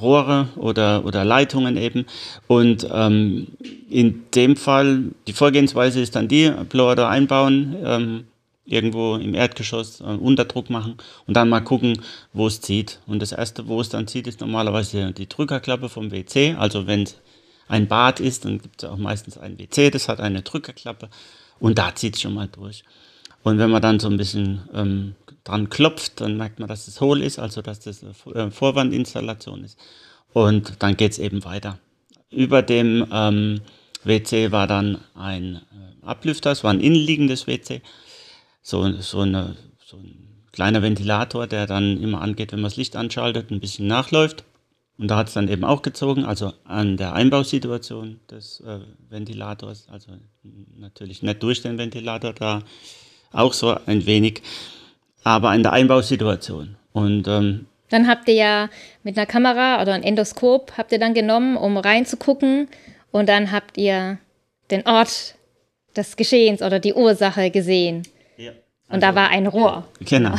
Rohre 0.00 0.48
oder, 0.56 1.04
oder 1.04 1.24
Leitungen 1.24 1.76
eben. 1.76 2.06
Und 2.46 2.86
ähm, 2.92 3.48
in 3.90 4.24
dem 4.34 4.56
Fall, 4.56 5.10
die 5.26 5.32
Vorgehensweise 5.32 6.00
ist 6.00 6.14
dann 6.16 6.28
die, 6.28 6.50
Blower 6.68 7.08
einbauen, 7.08 7.76
ähm, 7.84 8.24
irgendwo 8.66 9.16
im 9.16 9.34
Erdgeschoss 9.34 10.00
äh, 10.00 10.04
Unterdruck 10.04 10.70
machen 10.70 10.96
und 11.26 11.36
dann 11.36 11.48
mal 11.48 11.60
gucken, 11.60 12.00
wo 12.32 12.46
es 12.46 12.60
zieht. 12.60 13.00
Und 13.06 13.20
das 13.20 13.32
erste, 13.32 13.68
wo 13.68 13.80
es 13.80 13.88
dann 13.88 14.06
zieht, 14.06 14.26
ist 14.26 14.40
normalerweise 14.40 15.12
die 15.12 15.28
Drückerklappe 15.28 15.88
vom 15.88 16.10
WC. 16.10 16.54
Also 16.54 16.86
wenn 16.86 17.02
es 17.02 17.16
ein 17.68 17.88
Bad 17.88 18.20
ist, 18.20 18.44
dann 18.44 18.60
gibt 18.60 18.82
es 18.82 18.88
auch 18.88 18.96
meistens 18.96 19.36
ein 19.38 19.58
WC, 19.58 19.90
das 19.90 20.08
hat 20.08 20.20
eine 20.20 20.42
Drückerklappe. 20.42 21.08
Und 21.58 21.78
da 21.78 21.94
zieht 21.94 22.16
es 22.16 22.22
schon 22.22 22.34
mal 22.34 22.48
durch. 22.48 22.84
Und 23.42 23.58
wenn 23.58 23.70
man 23.70 23.82
dann 23.82 24.00
so 24.00 24.08
ein 24.08 24.16
bisschen 24.16 24.68
ähm, 24.74 25.14
dran 25.44 25.68
klopft, 25.68 26.20
dann 26.20 26.36
merkt 26.36 26.58
man, 26.58 26.68
dass 26.68 26.88
es 26.88 27.00
hohl 27.00 27.22
ist, 27.22 27.38
also 27.38 27.62
dass 27.62 27.80
das 27.80 28.02
eine 28.02 28.46
äh, 28.46 28.50
Vorwandinstallation 28.50 29.64
ist. 29.64 29.78
Und 30.32 30.82
dann 30.82 30.96
geht 30.96 31.12
es 31.12 31.18
eben 31.18 31.44
weiter. 31.44 31.78
Über 32.30 32.62
dem 32.62 33.06
ähm, 33.12 33.60
WC 34.02 34.50
war 34.50 34.66
dann 34.66 34.98
ein 35.14 35.56
äh, 35.56 36.06
Ablüfter, 36.06 36.50
es 36.52 36.64
war 36.64 36.72
ein 36.72 36.80
innenliegendes 36.80 37.46
WC, 37.46 37.82
so, 38.62 38.90
so, 39.00 39.20
eine, 39.20 39.56
so 39.84 39.98
ein 39.98 40.46
kleiner 40.52 40.82
Ventilator, 40.82 41.46
der 41.46 41.66
dann 41.66 42.02
immer 42.02 42.22
angeht, 42.22 42.52
wenn 42.52 42.60
man 42.60 42.70
das 42.70 42.76
Licht 42.76 42.96
anschaltet, 42.96 43.50
ein 43.50 43.60
bisschen 43.60 43.86
nachläuft. 43.86 44.44
Und 44.96 45.08
da 45.08 45.16
hat 45.16 45.28
es 45.28 45.34
dann 45.34 45.48
eben 45.48 45.64
auch 45.64 45.82
gezogen, 45.82 46.24
also 46.24 46.52
an 46.64 46.96
der 46.96 47.14
Einbausituation 47.14 48.20
des 48.30 48.60
äh, 48.60 48.78
Ventilators, 49.08 49.88
also 49.90 50.12
natürlich 50.76 51.22
nicht 51.22 51.42
durch 51.42 51.62
den 51.62 51.78
Ventilator, 51.78 52.32
da 52.32 52.62
auch 53.32 53.52
so 53.52 53.76
ein 53.86 54.06
wenig, 54.06 54.42
aber 55.24 55.50
an 55.50 55.64
der 55.64 55.72
Einbausituation. 55.72 56.76
Und 56.92 57.26
ähm, 57.26 57.66
dann 57.90 58.06
habt 58.06 58.28
ihr 58.28 58.34
ja 58.34 58.70
mit 59.02 59.16
einer 59.16 59.26
Kamera 59.26 59.82
oder 59.82 59.94
ein 59.94 60.02
Endoskop 60.02 60.72
habt 60.78 60.92
ihr 60.92 60.98
dann 60.98 61.14
genommen, 61.14 61.56
um 61.56 61.76
reinzugucken 61.76 62.68
und 63.10 63.28
dann 63.28 63.50
habt 63.50 63.76
ihr 63.76 64.18
den 64.70 64.86
Ort 64.86 65.34
des 65.96 66.16
Geschehens 66.16 66.62
oder 66.62 66.78
die 66.78 66.94
Ursache 66.94 67.50
gesehen. 67.50 68.04
Und 68.88 69.02
da 69.02 69.14
war 69.14 69.28
ein 69.28 69.46
Rohr. 69.46 69.86
Genau. 70.00 70.34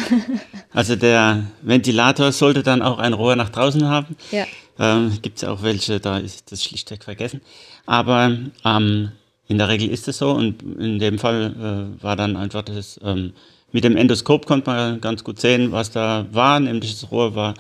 Also 0.72 0.98
der 0.98 1.46
Ventilator 1.62 2.34
sollte 2.34 2.62
dann 2.62 2.82
auch 2.82 3.00
ein 3.00 3.14
Rohr 3.14 3.38
nach 3.38 3.50
draußen 3.50 3.88
haben. 3.88 4.18
Ja. 4.32 4.46
Ähm, 4.78 5.18
Gibt 5.22 5.38
es 5.38 5.46
auch 5.46 5.64
welche, 5.64 6.02
da 6.02 6.18
ist 6.18 6.52
das 6.52 6.64
schlichtweg 6.64 7.06
vergessen. 7.06 7.42
Aber 7.86 8.36
ähm, 8.66 9.12
in 9.48 9.58
der 9.58 9.70
Regel 9.70 9.90
ist 9.90 10.08
es 10.08 10.18
so 10.18 10.32
und 10.32 10.62
in 10.62 11.00
dem 11.00 11.18
Fall 11.18 11.96
äh, 12.00 12.04
war 12.04 12.16
dann 12.16 12.36
einfach 12.36 12.62
das, 12.64 13.00
ähm, 13.04 13.34
mit 13.72 13.84
dem 13.84 13.96
Endoskop 13.96 14.46
konnte 14.46 14.70
man 14.70 15.02
ganz 15.02 15.24
gut 15.24 15.40
sehen, 15.40 15.72
was 15.72 15.92
da 15.92 16.26
war. 16.32 16.60
Nämlich 16.60 17.00
das 17.00 17.12
Rohr 17.12 17.36
war, 17.36 17.54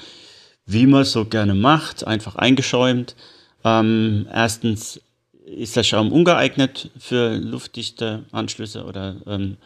wie 0.65 0.85
man 0.85 1.03
es 1.03 1.11
so 1.11 1.25
gerne 1.25 1.53
macht, 1.53 2.05
einfach 2.05 2.35
eingeschäumt. 2.35 3.15
Ähm, 3.63 4.27
erstens 4.33 5.01
ist 5.45 5.75
der 5.75 5.83
Schaum 5.83 6.11
ungeeignet 6.11 6.91
für 6.97 7.35
luftdichte 7.35 8.25
Anschlüsse 8.31 8.83
oder 8.83 9.15
ähm, 9.27 9.57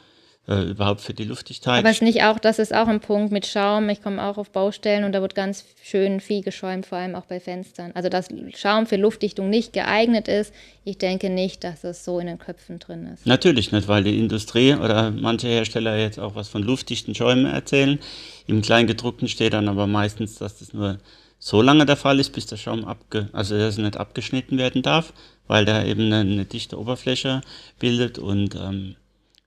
äh, 0.49 0.63
überhaupt 0.63 1.01
für 1.01 1.13
die 1.13 1.25
Luftdichtheit. 1.25 1.79
Aber 1.79 1.89
es 1.89 1.97
ist 1.97 2.01
nicht 2.01 2.23
auch, 2.23 2.39
das 2.39 2.57
ist 2.57 2.73
auch 2.73 2.87
ein 2.87 2.99
Punkt 2.99 3.31
mit 3.31 3.45
Schaum. 3.45 3.87
Ich 3.89 4.01
komme 4.01 4.21
auch 4.23 4.37
auf 4.37 4.49
Baustellen 4.49 5.03
und 5.03 5.11
da 5.11 5.21
wird 5.21 5.35
ganz 5.35 5.63
schön 5.83 6.19
viel 6.19 6.41
geschäumt, 6.41 6.87
vor 6.87 6.97
allem 6.97 7.13
auch 7.13 7.25
bei 7.25 7.39
Fenstern. 7.39 7.91
Also 7.93 8.09
dass 8.09 8.29
Schaum 8.55 8.87
für 8.87 8.95
Luftdichtung 8.95 9.49
nicht 9.49 9.73
geeignet 9.73 10.27
ist, 10.27 10.53
ich 10.83 10.97
denke 10.97 11.29
nicht, 11.29 11.63
dass 11.63 11.83
es 11.83 12.03
so 12.03 12.19
in 12.19 12.25
den 12.25 12.39
Köpfen 12.39 12.79
drin 12.79 13.07
ist. 13.13 13.27
Natürlich 13.27 13.71
nicht, 13.71 13.87
weil 13.87 14.03
die 14.03 14.17
Industrie 14.17 14.73
oder 14.73 15.11
manche 15.11 15.47
Hersteller 15.47 15.97
jetzt 15.97 16.19
auch 16.19 16.33
was 16.33 16.49
von 16.49 16.63
luftdichten 16.63 17.13
Schäumen 17.13 17.45
erzählen. 17.45 17.99
Im 18.47 18.63
Kleingedruckten 18.63 19.27
steht 19.27 19.53
dann 19.53 19.69
aber 19.69 19.85
meistens, 19.85 20.35
dass 20.35 20.57
das 20.57 20.73
nur 20.73 20.97
so 21.37 21.61
lange 21.61 21.85
der 21.85 21.95
Fall 21.95 22.19
ist, 22.19 22.31
bis 22.33 22.47
der 22.47 22.57
Schaum 22.57 22.85
abge 22.85 23.29
also 23.33 23.57
dass 23.57 23.77
nicht 23.77 23.97
abgeschnitten 23.97 24.57
werden 24.57 24.81
darf, 24.81 25.13
weil 25.47 25.65
der 25.65 25.85
eben 25.85 26.11
eine, 26.11 26.19
eine 26.21 26.45
dichte 26.45 26.79
Oberfläche 26.79 27.41
bildet 27.77 28.17
und 28.17 28.55
ähm, 28.55 28.95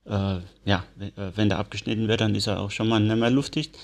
äh, 0.07 0.39
ja, 0.65 0.85
äh, 0.99 1.11
wenn 1.35 1.49
der 1.49 1.59
abgeschnitten 1.59 2.09
wird, 2.09 2.21
dann 2.21 2.35
ist 2.35 2.47
er 2.47 2.61
auch 2.61 2.71
schon 2.71 2.89
mal 2.89 3.01
nicht 3.01 3.17
mehr 3.17 3.31
luftdicht. 3.31 3.77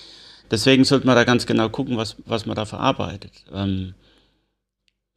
Deswegen 0.51 0.85
sollte 0.85 1.07
man 1.07 1.17
da 1.17 1.25
ganz 1.25 1.47
genau 1.47 1.69
gucken, 1.69 1.97
was, 1.97 2.17
was 2.25 2.47
man 2.47 2.57
da 2.57 2.65
verarbeitet. 2.65 3.33
Ähm, 3.53 3.95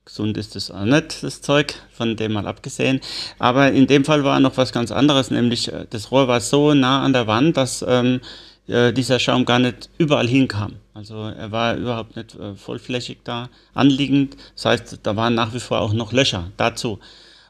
gesund 0.06 0.38
ist 0.38 0.56
das 0.56 0.72
auch 0.72 0.84
nicht, 0.84 1.24
das 1.24 1.42
Zeug, 1.42 1.76
von 1.92 2.16
dem 2.16 2.34
mal 2.34 2.48
abgesehen. 2.48 3.00
Aber 3.40 3.72
in 3.72 3.88
dem 3.88 4.04
Fall 4.04 4.24
war 4.24 4.40
noch 4.40 4.58
was 4.58 4.74
ganz 4.74 4.92
anderes, 4.92 5.32
nämlich 5.32 5.72
äh, 5.72 5.86
das 5.90 6.12
Rohr 6.12 6.28
war 6.28 6.42
so 6.42 6.74
nah 6.74 7.02
an 7.04 7.14
der 7.14 7.28
Wand, 7.28 7.58
dass 7.58 7.86
ähm, 7.88 8.20
äh, 8.68 8.92
dieser 8.94 9.20
Schaum 9.20 9.46
gar 9.46 9.60
nicht 9.60 9.90
überall 9.98 10.28
hinkam. 10.28 10.76
Also 10.94 11.16
er 11.16 11.52
war 11.52 11.76
überhaupt 11.76 12.16
nicht 12.16 12.36
äh, 12.36 12.56
vollflächig 12.56 13.20
da 13.24 13.50
anliegend. 13.74 14.36
Das 14.56 14.66
heißt, 14.66 15.00
da 15.04 15.16
waren 15.16 15.36
nach 15.36 15.54
wie 15.54 15.60
vor 15.60 15.80
auch 15.80 15.94
noch 15.94 16.12
Löcher 16.12 16.52
dazu. 16.58 17.00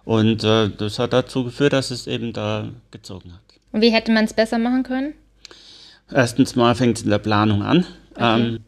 Und 0.03 0.43
äh, 0.43 0.69
das 0.69 0.99
hat 0.99 1.13
dazu 1.13 1.43
geführt, 1.43 1.73
dass 1.73 1.91
es 1.91 2.07
eben 2.07 2.33
da 2.33 2.69
gezogen 2.89 3.33
hat. 3.33 3.41
Und 3.71 3.81
wie 3.81 3.91
hätte 3.91 4.11
man 4.11 4.25
es 4.25 4.33
besser 4.33 4.57
machen 4.57 4.83
können? 4.83 5.13
Erstens 6.11 6.55
mal 6.55 6.75
fängt 6.75 6.97
es 6.97 7.03
in 7.03 7.09
der 7.09 7.19
Planung 7.19 7.61
an. 7.61 7.85
Okay. 8.15 8.39
Ähm, 8.39 8.59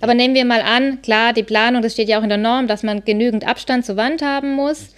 aber 0.00 0.14
nehmen 0.14 0.34
wir 0.34 0.44
mal 0.44 0.62
an, 0.62 1.00
klar, 1.02 1.32
die 1.32 1.44
Planung, 1.44 1.80
das 1.80 1.92
steht 1.92 2.08
ja 2.08 2.18
auch 2.18 2.24
in 2.24 2.28
der 2.28 2.38
Norm, 2.38 2.66
dass 2.66 2.82
man 2.82 3.04
genügend 3.04 3.46
Abstand 3.46 3.86
zur 3.86 3.96
Wand 3.96 4.20
haben 4.20 4.54
muss. 4.54 4.90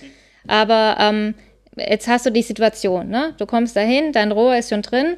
Aber 0.47 0.97
ähm, 0.99 1.35
jetzt 1.77 2.09
hast 2.09 2.27
du 2.27 2.31
die 2.31 2.43
Situation, 2.43 3.09
ne? 3.09 3.35
Du 3.39 3.47
kommst 3.47 3.77
dahin, 3.77 4.13
dein 4.13 4.33
Rohr 4.33 4.57
ist 4.57 4.71
schon 4.71 4.83
drin. 4.83 5.17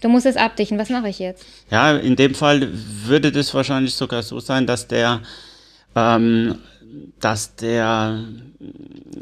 Du 0.00 0.08
musst 0.08 0.26
es 0.26 0.36
abdichten. 0.36 0.78
Was 0.78 0.90
mache 0.90 1.08
ich 1.08 1.18
jetzt? 1.18 1.44
Ja, 1.70 1.96
in 1.96 2.16
dem 2.16 2.34
Fall 2.34 2.68
würde 2.72 3.32
das 3.32 3.54
wahrscheinlich 3.54 3.94
sogar 3.94 4.22
so 4.22 4.40
sein, 4.40 4.66
dass 4.66 4.88
der, 4.88 5.22
ähm, 5.94 6.58
dass 7.20 7.56
der 7.56 8.24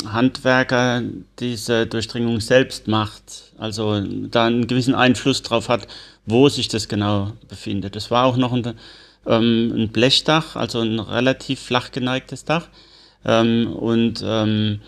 Handwerker 0.06 1.02
diese 1.38 1.86
Durchdringung 1.86 2.40
selbst 2.40 2.88
macht. 2.88 3.52
Also 3.58 4.00
da 4.00 4.46
einen 4.46 4.66
gewissen 4.66 4.94
Einfluss 4.94 5.42
drauf 5.42 5.68
hat, 5.68 5.86
wo 6.26 6.48
sich 6.48 6.68
das 6.68 6.88
genau 6.88 7.32
befindet. 7.48 7.96
Das 7.96 8.10
war 8.10 8.24
auch 8.24 8.36
noch 8.36 8.52
ein, 8.52 8.74
ähm, 9.26 9.72
ein 9.74 9.88
Blechdach, 9.88 10.56
also 10.56 10.80
ein 10.80 10.98
relativ 10.98 11.60
flach 11.60 11.90
geneigtes 11.92 12.44
Dach. 12.44 12.68
Ähm, 13.24 13.72
und 13.72 14.22
ähm, 14.24 14.80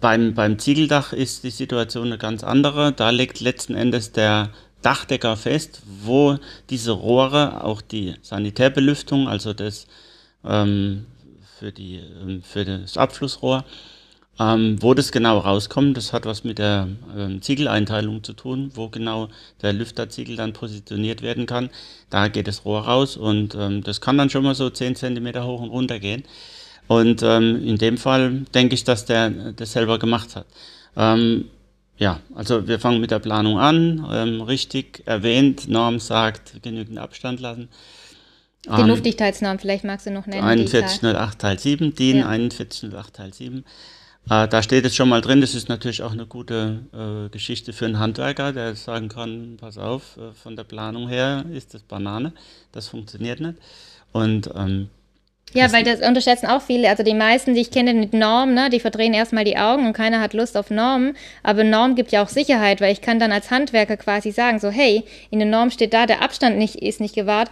beim, 0.00 0.34
beim 0.34 0.58
Ziegeldach 0.58 1.12
ist 1.12 1.44
die 1.44 1.50
Situation 1.50 2.06
eine 2.06 2.18
ganz 2.18 2.44
andere. 2.44 2.92
Da 2.92 3.10
legt 3.10 3.40
letzten 3.40 3.74
Endes 3.74 4.12
der 4.12 4.50
Dachdecker 4.82 5.36
fest, 5.36 5.82
wo 6.02 6.38
diese 6.70 6.92
Rohre, 6.92 7.64
auch 7.64 7.80
die 7.80 8.14
Sanitärbelüftung, 8.22 9.26
also 9.26 9.52
das 9.52 9.86
ähm, 10.44 11.06
für, 11.58 11.72
die, 11.72 12.00
ähm, 12.22 12.42
für 12.42 12.64
das 12.64 12.96
Abflussrohr, 12.96 13.64
ähm, 14.38 14.76
wo 14.80 14.92
das 14.92 15.12
genau 15.12 15.38
rauskommt, 15.38 15.96
das 15.96 16.12
hat 16.12 16.26
was 16.26 16.44
mit 16.44 16.58
der 16.58 16.88
ähm, 17.16 17.40
Ziegeleinteilung 17.40 18.22
zu 18.22 18.34
tun, 18.34 18.70
wo 18.74 18.88
genau 18.88 19.28
der 19.62 19.72
Lüfterziegel 19.72 20.36
dann 20.36 20.52
positioniert 20.52 21.22
werden 21.22 21.46
kann. 21.46 21.70
Da 22.10 22.28
geht 22.28 22.46
das 22.46 22.64
Rohr 22.64 22.82
raus 22.82 23.16
und 23.16 23.54
ähm, 23.54 23.82
das 23.82 24.00
kann 24.00 24.18
dann 24.18 24.28
schon 24.28 24.44
mal 24.44 24.54
so 24.54 24.68
10 24.68 24.96
cm 24.96 25.42
hoch 25.42 25.62
und 25.62 25.70
runter 25.70 25.98
gehen. 25.98 26.24
Und 26.88 27.22
ähm, 27.22 27.66
in 27.66 27.78
dem 27.78 27.96
Fall 27.96 28.44
denke 28.54 28.74
ich, 28.74 28.84
dass 28.84 29.06
der 29.06 29.30
das 29.30 29.72
selber 29.72 29.98
gemacht 29.98 30.36
hat. 30.36 30.46
Ähm, 30.96 31.46
ja, 31.98 32.20
also 32.34 32.68
wir 32.68 32.78
fangen 32.78 33.00
mit 33.00 33.10
der 33.10 33.18
Planung 33.20 33.58
an. 33.58 34.00
Richtig 34.42 35.02
erwähnt, 35.06 35.66
Norm 35.68 35.98
sagt, 35.98 36.62
genügend 36.62 36.98
Abstand 36.98 37.40
lassen. 37.40 37.68
Die 38.66 38.80
ähm, 38.80 38.88
Luftdichtheitsnorm, 38.88 39.58
vielleicht 39.58 39.84
magst 39.84 40.06
du 40.06 40.10
noch 40.10 40.26
nennen. 40.26 40.66
4108 40.66 41.38
Teil 41.38 41.58
7, 41.58 41.94
DIN 41.94 42.18
ja. 42.18 42.28
4108 42.28 43.14
Teil 43.14 43.32
7. 43.32 43.64
Äh, 44.28 44.48
da 44.48 44.62
steht 44.62 44.84
es 44.84 44.96
schon 44.96 45.08
mal 45.08 45.20
drin, 45.20 45.40
das 45.40 45.54
ist 45.54 45.68
natürlich 45.68 46.02
auch 46.02 46.12
eine 46.12 46.26
gute 46.26 46.80
äh, 46.92 47.28
Geschichte 47.30 47.72
für 47.72 47.84
einen 47.84 48.00
Handwerker, 48.00 48.52
der 48.52 48.74
sagen 48.74 49.08
kann, 49.08 49.56
pass 49.60 49.78
auf, 49.78 50.16
äh, 50.16 50.32
von 50.34 50.56
der 50.56 50.64
Planung 50.64 51.08
her 51.08 51.44
ist 51.52 51.74
das 51.74 51.82
Banane, 51.82 52.32
das 52.72 52.88
funktioniert 52.88 53.38
nicht. 53.40 53.54
Und 54.12 54.50
ähm, 54.56 54.88
ja, 55.52 55.72
weil 55.72 55.84
das 55.84 56.00
unterschätzen 56.06 56.46
auch 56.46 56.60
viele. 56.60 56.88
Also 56.88 57.04
die 57.04 57.14
meisten, 57.14 57.54
die 57.54 57.60
ich 57.60 57.70
kenne 57.70 57.94
mit 57.94 58.12
Norm, 58.12 58.52
ne, 58.52 58.68
die 58.68 58.80
verdrehen 58.80 59.14
erstmal 59.14 59.44
die 59.44 59.56
Augen 59.56 59.86
und 59.86 59.92
keiner 59.92 60.20
hat 60.20 60.34
Lust 60.34 60.56
auf 60.56 60.70
Normen. 60.70 61.16
Aber 61.44 61.62
Norm 61.62 61.94
gibt 61.94 62.10
ja 62.10 62.22
auch 62.22 62.28
Sicherheit, 62.28 62.80
weil 62.80 62.92
ich 62.92 63.00
kann 63.00 63.20
dann 63.20 63.30
als 63.30 63.50
Handwerker 63.50 63.96
quasi 63.96 64.32
sagen, 64.32 64.58
so 64.58 64.70
hey, 64.70 65.04
in 65.30 65.38
der 65.38 65.48
Norm 65.48 65.70
steht 65.70 65.94
da, 65.94 66.06
der 66.06 66.20
Abstand 66.20 66.58
nicht, 66.58 66.76
ist 66.76 67.00
nicht 67.00 67.14
gewahrt, 67.14 67.48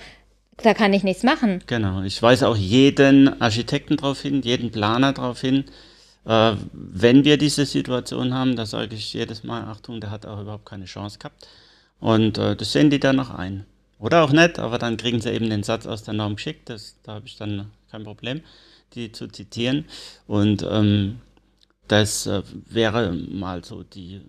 da 0.62 0.74
kann 0.74 0.92
ich 0.92 1.02
nichts 1.02 1.22
machen. 1.22 1.62
Genau, 1.66 2.02
ich 2.02 2.22
weise 2.22 2.48
auch 2.48 2.56
jeden 2.56 3.40
Architekten 3.40 3.96
darauf 3.96 4.20
hin, 4.20 4.42
jeden 4.42 4.70
Planer 4.70 5.12
darauf 5.12 5.40
hin, 5.40 5.64
äh, 6.24 6.56
wenn 6.72 7.24
wir 7.24 7.36
diese 7.36 7.66
Situation 7.66 8.34
haben, 8.34 8.56
da 8.56 8.66
sage 8.66 8.94
ich 8.94 9.12
jedes 9.12 9.44
Mal, 9.44 9.64
Achtung, 9.64 10.00
der 10.00 10.10
hat 10.10 10.26
auch 10.26 10.40
überhaupt 10.40 10.66
keine 10.66 10.86
Chance 10.86 11.18
gehabt. 11.18 11.46
Und 12.00 12.38
äh, 12.38 12.56
das 12.56 12.72
sehen 12.72 12.90
die 12.90 13.00
dann 13.00 13.16
noch 13.16 13.30
ein. 13.30 13.66
Oder 13.98 14.24
auch 14.24 14.32
nicht, 14.32 14.58
aber 14.58 14.78
dann 14.78 14.96
kriegen 14.96 15.20
sie 15.20 15.30
eben 15.30 15.48
den 15.48 15.62
Satz 15.62 15.86
aus 15.86 16.02
der 16.02 16.14
Norm 16.14 16.36
geschickt. 16.36 16.68
Das, 16.68 16.96
da 17.02 17.14
habe 17.14 17.26
ich 17.26 17.36
dann 17.36 17.70
kein 17.90 18.04
Problem, 18.04 18.42
die 18.94 19.12
zu 19.12 19.28
zitieren. 19.28 19.84
Und 20.26 20.66
ähm, 20.68 21.20
das 21.88 22.26
äh, 22.26 22.42
wäre 22.66 23.12
mal 23.12 23.64
so 23.64 23.82
die. 23.82 24.20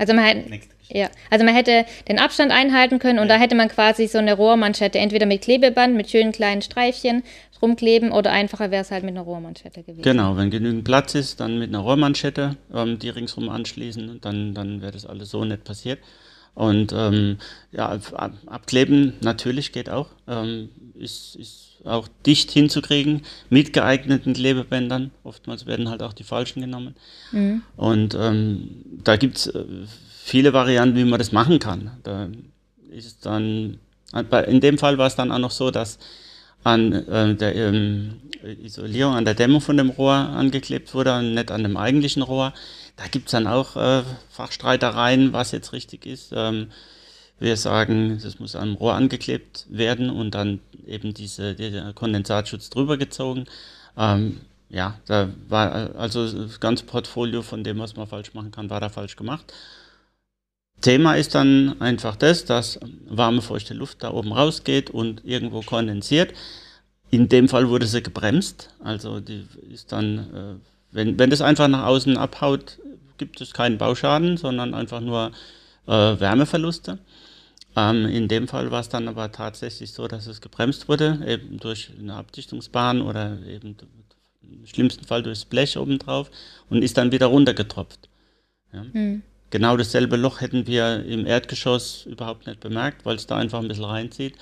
Also 0.00 0.14
man, 0.14 0.24
hätte, 0.24 0.60
ja, 0.88 1.10
also 1.28 1.44
man 1.44 1.54
hätte 1.54 1.84
den 2.08 2.18
Abstand 2.18 2.52
einhalten 2.52 2.98
können 2.98 3.18
und 3.18 3.28
ja. 3.28 3.34
da 3.34 3.40
hätte 3.40 3.54
man 3.54 3.68
quasi 3.68 4.06
so 4.06 4.16
eine 4.16 4.32
Rohrmanschette, 4.32 4.98
entweder 4.98 5.26
mit 5.26 5.42
Klebeband, 5.42 5.94
mit 5.94 6.08
schönen 6.08 6.32
kleinen 6.32 6.62
Streifchen 6.62 7.22
rumkleben 7.60 8.10
oder 8.10 8.32
einfacher 8.32 8.70
wäre 8.70 8.80
es 8.80 8.90
halt 8.90 9.04
mit 9.04 9.10
einer 9.10 9.20
Rohrmanschette 9.20 9.82
gewesen. 9.82 10.00
Genau, 10.00 10.38
wenn 10.38 10.50
genügend 10.50 10.84
Platz 10.84 11.14
ist, 11.14 11.40
dann 11.40 11.58
mit 11.58 11.68
einer 11.68 11.80
Rohrmanschette 11.80 12.56
ähm, 12.74 12.98
die 12.98 13.10
ringsrum 13.10 13.50
anschließen, 13.50 14.22
dann, 14.22 14.54
dann 14.54 14.80
wäre 14.80 14.92
das 14.92 15.04
alles 15.04 15.28
so 15.28 15.44
nicht 15.44 15.64
passiert. 15.64 15.98
Und 16.54 16.92
ähm, 16.94 17.38
ja, 17.72 17.98
abkleben 18.46 19.14
natürlich 19.20 19.72
geht 19.72 19.88
auch. 19.88 20.08
Ähm, 20.26 20.68
ist, 20.94 21.36
ist 21.36 21.70
auch 21.84 22.08
dicht 22.26 22.50
hinzukriegen 22.50 23.22
mit 23.48 23.72
geeigneten 23.72 24.34
Klebebändern. 24.34 25.10
Oftmals 25.24 25.66
werden 25.66 25.88
halt 25.88 26.02
auch 26.02 26.12
die 26.12 26.24
falschen 26.24 26.60
genommen. 26.60 26.94
Mhm. 27.32 27.62
Und 27.76 28.14
ähm, 28.18 28.68
da 29.02 29.16
gibt 29.16 29.38
es 29.38 29.46
äh, 29.46 29.64
viele 30.22 30.52
Varianten, 30.52 30.96
wie 30.96 31.04
man 31.04 31.18
das 31.18 31.32
machen 31.32 31.58
kann. 31.58 31.92
Da 32.02 32.28
ist 32.90 33.24
dann, 33.24 33.78
in 34.46 34.60
dem 34.60 34.78
Fall 34.78 34.98
war 34.98 35.06
es 35.06 35.16
dann 35.16 35.32
auch 35.32 35.38
noch 35.38 35.50
so, 35.50 35.70
dass 35.70 35.98
an 36.62 36.92
äh, 36.92 37.34
der 37.34 37.54
ähm, 37.54 38.20
Isolierung, 38.62 39.14
an 39.14 39.24
der 39.24 39.34
Dämmung 39.34 39.60
von 39.60 39.76
dem 39.76 39.90
Rohr 39.90 40.14
angeklebt 40.14 40.94
wurde 40.94 41.16
und 41.16 41.34
nicht 41.34 41.50
an 41.50 41.62
dem 41.62 41.76
eigentlichen 41.76 42.22
Rohr. 42.22 42.52
Da 43.00 43.06
gibt 43.06 43.28
es 43.28 43.32
dann 43.32 43.46
auch 43.46 43.76
äh, 43.76 44.02
Fachstreitereien, 44.28 45.32
was 45.32 45.52
jetzt 45.52 45.72
richtig 45.72 46.04
ist. 46.04 46.32
Ähm, 46.36 46.70
wir 47.38 47.56
sagen, 47.56 48.20
das 48.22 48.38
muss 48.40 48.54
am 48.54 48.74
Rohr 48.74 48.92
angeklebt 48.92 49.64
werden 49.70 50.10
und 50.10 50.34
dann 50.34 50.60
eben 50.86 51.14
diese, 51.14 51.54
dieser 51.54 51.94
Kondensatschutz 51.94 52.68
drüber 52.68 52.98
gezogen. 52.98 53.46
Ähm, 53.96 54.42
ja, 54.68 55.00
da 55.06 55.30
war 55.48 55.96
also 55.96 56.30
das 56.30 56.60
ganze 56.60 56.84
Portfolio 56.84 57.40
von 57.40 57.64
dem, 57.64 57.78
was 57.78 57.96
man 57.96 58.06
falsch 58.06 58.34
machen 58.34 58.50
kann, 58.50 58.68
war 58.68 58.80
da 58.80 58.90
falsch 58.90 59.16
gemacht. 59.16 59.50
Thema 60.82 61.14
ist 61.14 61.34
dann 61.34 61.80
einfach 61.80 62.16
das, 62.16 62.44
dass 62.44 62.78
warme, 63.08 63.40
feuchte 63.40 63.72
Luft 63.72 64.02
da 64.02 64.10
oben 64.10 64.34
rausgeht 64.34 64.90
und 64.90 65.24
irgendwo 65.24 65.62
kondensiert. 65.62 66.34
In 67.10 67.30
dem 67.30 67.48
Fall 67.48 67.70
wurde 67.70 67.86
sie 67.86 68.02
gebremst. 68.02 68.68
Also 68.84 69.20
die 69.20 69.46
ist 69.72 69.90
dann, 69.90 70.18
äh, 70.18 70.54
wenn, 70.92 71.18
wenn 71.18 71.30
das 71.30 71.40
einfach 71.40 71.66
nach 71.66 71.86
außen 71.86 72.18
abhaut, 72.18 72.78
gibt 73.20 73.40
es 73.40 73.52
keinen 73.52 73.78
Bauschaden, 73.78 74.36
sondern 74.36 74.74
einfach 74.74 75.00
nur 75.00 75.30
äh, 75.86 75.92
Wärmeverluste. 75.92 76.98
Ähm, 77.76 78.06
in 78.06 78.26
dem 78.26 78.48
Fall 78.48 78.72
war 78.72 78.80
es 78.80 78.88
dann 78.88 79.06
aber 79.06 79.30
tatsächlich 79.30 79.92
so, 79.92 80.08
dass 80.08 80.26
es 80.26 80.40
gebremst 80.40 80.88
wurde, 80.88 81.20
eben 81.26 81.58
durch 81.58 81.92
eine 81.96 82.14
Abdichtungsbahn 82.14 83.02
oder 83.02 83.38
eben 83.46 83.76
im 84.42 84.66
schlimmsten 84.66 85.04
Fall 85.04 85.22
durchs 85.22 85.44
Blech 85.44 85.76
obendrauf 85.76 86.30
und 86.68 86.82
ist 86.82 86.96
dann 86.96 87.12
wieder 87.12 87.26
runtergetropft. 87.26 88.08
Ja. 88.72 88.84
Mhm. 88.92 89.22
Genau 89.50 89.76
dasselbe 89.76 90.16
Loch 90.16 90.40
hätten 90.40 90.66
wir 90.66 91.04
im 91.04 91.26
Erdgeschoss 91.26 92.06
überhaupt 92.06 92.46
nicht 92.46 92.60
bemerkt, 92.60 93.04
weil 93.04 93.16
es 93.16 93.26
da 93.26 93.36
einfach 93.36 93.60
ein 93.60 93.68
bisschen 93.68 93.84
reinzieht 93.84 94.34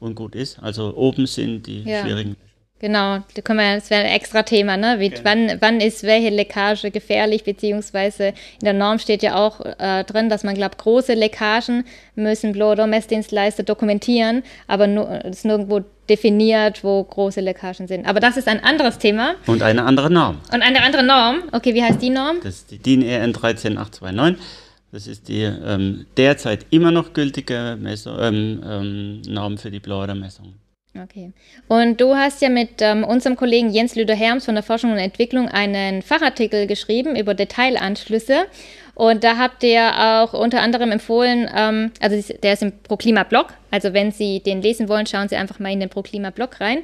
und 0.00 0.14
gut 0.16 0.34
ist. 0.34 0.58
Also 0.60 0.94
oben 0.96 1.26
sind 1.26 1.66
die 1.66 1.82
ja. 1.82 2.02
schwierigen 2.02 2.36
Genau, 2.80 3.18
da 3.34 3.42
können 3.42 3.58
wir, 3.58 3.74
das 3.74 3.90
wäre 3.90 4.04
ein 4.04 4.12
extra 4.12 4.44
Thema, 4.44 4.76
ne? 4.76 5.00
Wie, 5.00 5.08
genau. 5.08 5.22
wann, 5.24 5.56
wann 5.60 5.80
ist 5.80 6.04
welche 6.04 6.28
Leckage 6.28 6.92
gefährlich, 6.92 7.42
beziehungsweise 7.42 8.28
in 8.28 8.64
der 8.64 8.72
Norm 8.72 9.00
steht 9.00 9.22
ja 9.24 9.34
auch 9.34 9.60
äh, 9.78 10.04
drin, 10.04 10.28
dass 10.28 10.44
man 10.44 10.54
glaubt, 10.54 10.78
große 10.78 11.14
Leckagen 11.14 11.84
müssen 12.14 12.60
oder 12.62 12.86
Messdienstleister 12.86 13.64
dokumentieren, 13.64 14.44
aber 14.68 14.86
es 15.24 15.38
ist 15.38 15.44
nirgendwo 15.44 15.80
definiert, 16.08 16.84
wo 16.84 17.02
große 17.02 17.40
Leckagen 17.40 17.88
sind. 17.88 18.06
Aber 18.06 18.20
das 18.20 18.36
ist 18.36 18.46
ein 18.46 18.62
anderes 18.62 18.98
Thema. 18.98 19.34
Und 19.46 19.62
eine 19.62 19.84
andere 19.84 20.10
Norm. 20.10 20.38
Und 20.52 20.62
eine 20.62 20.82
andere 20.82 21.02
Norm. 21.02 21.42
Okay, 21.52 21.74
wie 21.74 21.82
heißt 21.82 22.00
die 22.00 22.10
Norm? 22.10 22.36
Das 22.42 22.54
ist 22.54 22.70
die 22.70 22.78
DIN 22.78 23.02
EN 23.02 23.32
13829. 23.32 24.42
Das 24.90 25.06
ist 25.06 25.28
die 25.28 25.42
ähm, 25.42 26.06
derzeit 26.16 26.64
immer 26.70 26.90
noch 26.90 27.12
gültige 27.12 27.76
Messung, 27.78 28.16
ähm, 28.20 28.62
ähm, 28.64 29.22
Norm 29.26 29.58
für 29.58 29.70
die 29.70 29.80
Blow-oder-Messung. 29.80 30.54
Okay. 30.96 31.32
Und 31.68 32.00
du 32.00 32.16
hast 32.16 32.42
ja 32.42 32.48
mit 32.48 32.80
ähm, 32.80 33.04
unserem 33.04 33.36
Kollegen 33.36 33.70
Jens 33.70 33.94
Lüder-Herms 33.94 34.46
von 34.46 34.54
der 34.54 34.64
Forschung 34.64 34.92
und 34.92 34.98
Entwicklung 34.98 35.48
einen 35.48 36.02
Fachartikel 36.02 36.66
geschrieben 36.66 37.14
über 37.14 37.34
Detailanschlüsse. 37.34 38.46
Und 38.94 39.22
da 39.22 39.36
habt 39.36 39.62
ihr 39.62 39.92
auch 39.96 40.32
unter 40.32 40.60
anderem 40.60 40.90
empfohlen, 40.90 41.48
ähm, 41.54 41.92
also 42.00 42.34
der 42.42 42.54
ist 42.54 42.62
im 42.62 42.72
ProKlima-Blog, 42.72 43.54
also 43.70 43.92
wenn 43.92 44.10
Sie 44.10 44.40
den 44.40 44.60
lesen 44.60 44.88
wollen, 44.88 45.06
schauen 45.06 45.28
Sie 45.28 45.36
einfach 45.36 45.60
mal 45.60 45.72
in 45.72 45.78
den 45.78 45.88
ProKlima-Blog 45.88 46.60
rein. 46.60 46.78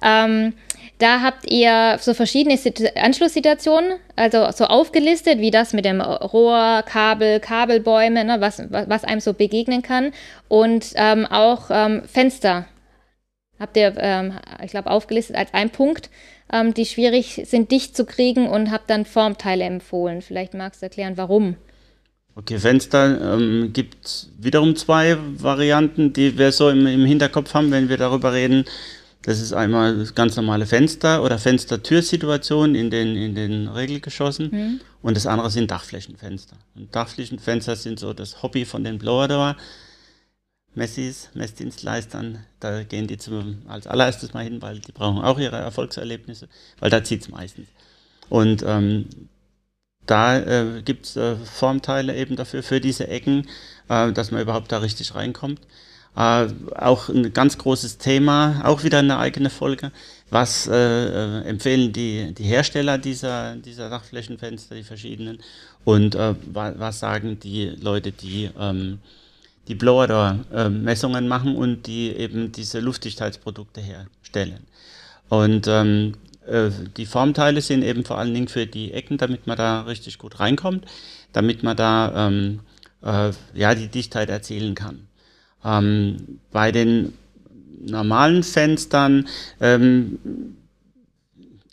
Ähm, 0.00 0.52
da 0.98 1.20
habt 1.20 1.50
ihr 1.50 1.96
so 2.00 2.14
verschiedene 2.14 2.56
Anschlusssituationen, 2.96 3.98
also 4.14 4.50
so 4.52 4.66
aufgelistet, 4.66 5.40
wie 5.40 5.50
das 5.50 5.72
mit 5.72 5.84
dem 5.84 6.00
Rohr, 6.00 6.84
Kabel, 6.86 7.40
Kabelbäume, 7.40 8.24
ne, 8.24 8.36
was, 8.40 8.62
was 8.70 9.02
einem 9.02 9.20
so 9.20 9.32
begegnen 9.32 9.82
kann 9.82 10.12
und 10.46 10.92
ähm, 10.94 11.26
auch 11.26 11.70
ähm, 11.70 12.02
Fenster 12.04 12.66
habt 13.58 13.76
ihr, 13.76 13.94
ähm, 13.98 14.34
ich 14.64 14.70
glaube, 14.70 14.90
aufgelistet 14.90 15.36
als 15.36 15.52
ein 15.54 15.70
Punkt, 15.70 16.10
ähm, 16.52 16.74
die 16.74 16.86
schwierig 16.86 17.42
sind, 17.44 17.70
dicht 17.70 17.96
zu 17.96 18.04
kriegen 18.04 18.48
und 18.48 18.70
habt 18.70 18.90
dann 18.90 19.04
Formteile 19.04 19.64
empfohlen. 19.64 20.22
Vielleicht 20.22 20.54
magst 20.54 20.82
du 20.82 20.86
erklären, 20.86 21.16
warum. 21.16 21.56
Okay, 22.34 22.58
Fenster 22.58 23.34
ähm, 23.34 23.72
gibt 23.72 24.28
wiederum 24.38 24.76
zwei 24.76 25.16
Varianten, 25.18 26.12
die 26.12 26.38
wir 26.38 26.52
so 26.52 26.70
im, 26.70 26.86
im 26.86 27.04
Hinterkopf 27.04 27.52
haben, 27.54 27.72
wenn 27.72 27.88
wir 27.88 27.96
darüber 27.96 28.32
reden. 28.32 28.64
Das 29.22 29.40
ist 29.40 29.52
einmal 29.52 29.98
das 29.98 30.14
ganz 30.14 30.36
normale 30.36 30.64
Fenster 30.64 31.24
oder 31.24 31.38
Fenstertürsituation 31.38 32.76
in 32.76 32.90
den, 32.90 33.16
in 33.16 33.34
den 33.34 33.66
Regelgeschossen. 33.66 34.50
Mhm. 34.52 34.80
Und 35.02 35.16
das 35.16 35.26
andere 35.26 35.50
sind 35.50 35.70
Dachflächenfenster. 35.70 36.56
Und 36.76 36.94
Dachflächenfenster 36.94 37.74
sind 37.74 37.98
so 37.98 38.12
das 38.12 38.42
Hobby 38.42 38.64
von 38.64 38.84
den 38.84 38.98
Blower 38.98 39.26
Door. 39.26 39.56
Messis, 40.78 41.28
Messdienstleistern, 41.34 42.44
da 42.60 42.84
gehen 42.84 43.06
die 43.06 43.18
zum, 43.18 43.62
als 43.68 43.86
allererstes 43.86 44.32
mal 44.32 44.44
hin, 44.44 44.62
weil 44.62 44.78
die 44.78 44.92
brauchen 44.92 45.22
auch 45.22 45.38
ihre 45.38 45.56
Erfolgserlebnisse, 45.56 46.48
weil 46.80 46.90
da 46.90 47.04
zieht 47.04 47.22
es 47.22 47.28
meistens. 47.28 47.68
Und 48.30 48.62
ähm, 48.66 49.06
da 50.06 50.38
äh, 50.38 50.82
gibt 50.82 51.06
es 51.06 51.16
äh, 51.16 51.36
Formteile 51.36 52.16
eben 52.16 52.36
dafür, 52.36 52.62
für 52.62 52.80
diese 52.80 53.08
Ecken, 53.08 53.46
äh, 53.88 54.12
dass 54.12 54.30
man 54.30 54.40
überhaupt 54.40 54.72
da 54.72 54.78
richtig 54.78 55.14
reinkommt. 55.14 55.60
Äh, 56.16 56.48
auch 56.74 57.08
ein 57.08 57.32
ganz 57.32 57.58
großes 57.58 57.98
Thema, 57.98 58.62
auch 58.64 58.82
wieder 58.82 59.00
eine 59.00 59.18
eigene 59.18 59.50
Folge. 59.50 59.92
Was 60.30 60.66
äh, 60.66 60.74
äh, 60.74 61.42
empfehlen 61.44 61.92
die, 61.92 62.34
die 62.34 62.44
Hersteller 62.44 62.98
dieser, 62.98 63.56
dieser 63.56 63.90
Dachflächenfenster, 63.90 64.74
die 64.74 64.82
verschiedenen? 64.82 65.38
Und 65.84 66.14
äh, 66.14 66.34
was, 66.46 67.00
sagen 67.00 67.38
die 67.40 67.66
Leute, 67.66 68.12
die 68.12 68.50
ähm, 68.58 69.00
die 69.68 69.74
Blower-Messungen 69.74 71.24
äh, 71.24 71.28
machen 71.28 71.56
und 71.56 71.86
die 71.86 72.10
eben 72.10 72.50
diese 72.52 72.80
Luftdichtheitsprodukte 72.80 73.80
herstellen? 73.80 74.66
Und 75.28 75.66
ähm, 75.68 76.14
äh, 76.46 76.70
die 76.96 77.06
Formteile 77.06 77.60
sind 77.60 77.82
eben 77.82 78.04
vor 78.04 78.18
allen 78.18 78.34
Dingen 78.34 78.48
für 78.48 78.66
die 78.66 78.92
Ecken, 78.92 79.18
damit 79.18 79.46
man 79.46 79.56
da 79.56 79.82
richtig 79.82 80.18
gut 80.18 80.40
reinkommt, 80.40 80.86
damit 81.32 81.62
man 81.62 81.76
da 81.76 82.28
ähm, 82.28 82.60
äh, 83.02 83.30
ja, 83.54 83.74
die 83.74 83.88
Dichtheit 83.88 84.30
erzielen 84.30 84.74
kann. 84.74 85.06
Ähm, 85.64 86.40
bei 86.50 86.72
den 86.72 87.12
normalen 87.80 88.42
Fenstern 88.42 89.28
ähm, 89.60 90.18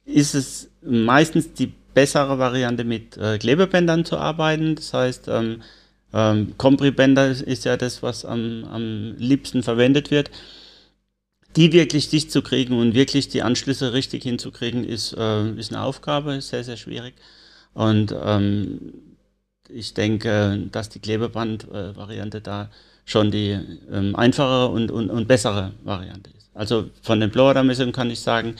ist 0.06 0.36
es 0.36 0.70
meistens 0.82 1.54
die 1.54 1.74
bessere 1.94 2.38
Variante 2.38 2.84
mit 2.84 3.18
äh, 3.18 3.38
Klebebändern 3.38 4.06
zu 4.06 4.18
arbeiten. 4.18 4.76
Das 4.76 4.94
heißt, 4.94 5.30
ähm, 6.15 6.54
Compribänder 6.58 7.30
ist 7.30 7.65
ja 7.65 7.78
das, 7.78 8.01
was 8.01 8.25
am, 8.25 8.65
am 8.65 9.15
liebsten 9.17 9.62
verwendet 9.62 10.10
wird 10.10 10.32
die 11.56 11.71
wirklich 11.71 12.10
dicht 12.10 12.32
zu 12.32 12.41
kriegen 12.41 12.78
und 12.78 12.95
wirklich 12.95 13.30
die 13.30 13.41
Anschlüsse 13.41 13.93
richtig 13.93 14.23
hinzukriegen, 14.23 14.84
ist, 14.84 15.13
äh, 15.13 15.49
ist 15.51 15.71
eine 15.71 15.84
Aufgabe, 15.84 16.36
ist 16.36 16.49
sehr, 16.49 16.63
sehr 16.63 16.78
schwierig. 16.78 17.15
Und 17.73 18.13
ähm, 18.23 18.93
ich 19.69 19.93
denke, 19.93 20.67
dass 20.71 20.89
die 20.89 20.99
Klebeband-Variante 20.99 22.41
da 22.41 22.69
schon 23.06 23.32
die 23.32 23.58
ähm, 23.91 24.15
einfachere 24.15 24.67
und, 24.69 24.91
und, 24.91 25.10
und 25.10 25.28
bessere 25.28 25.71
Variante 25.84 26.30
ist. 26.38 26.49
Also 26.54 26.89
von 27.01 27.19
den 27.19 27.32
Blower-Messungen 27.32 27.93
kann 27.93 28.10
ich 28.10 28.19
sagen, 28.19 28.56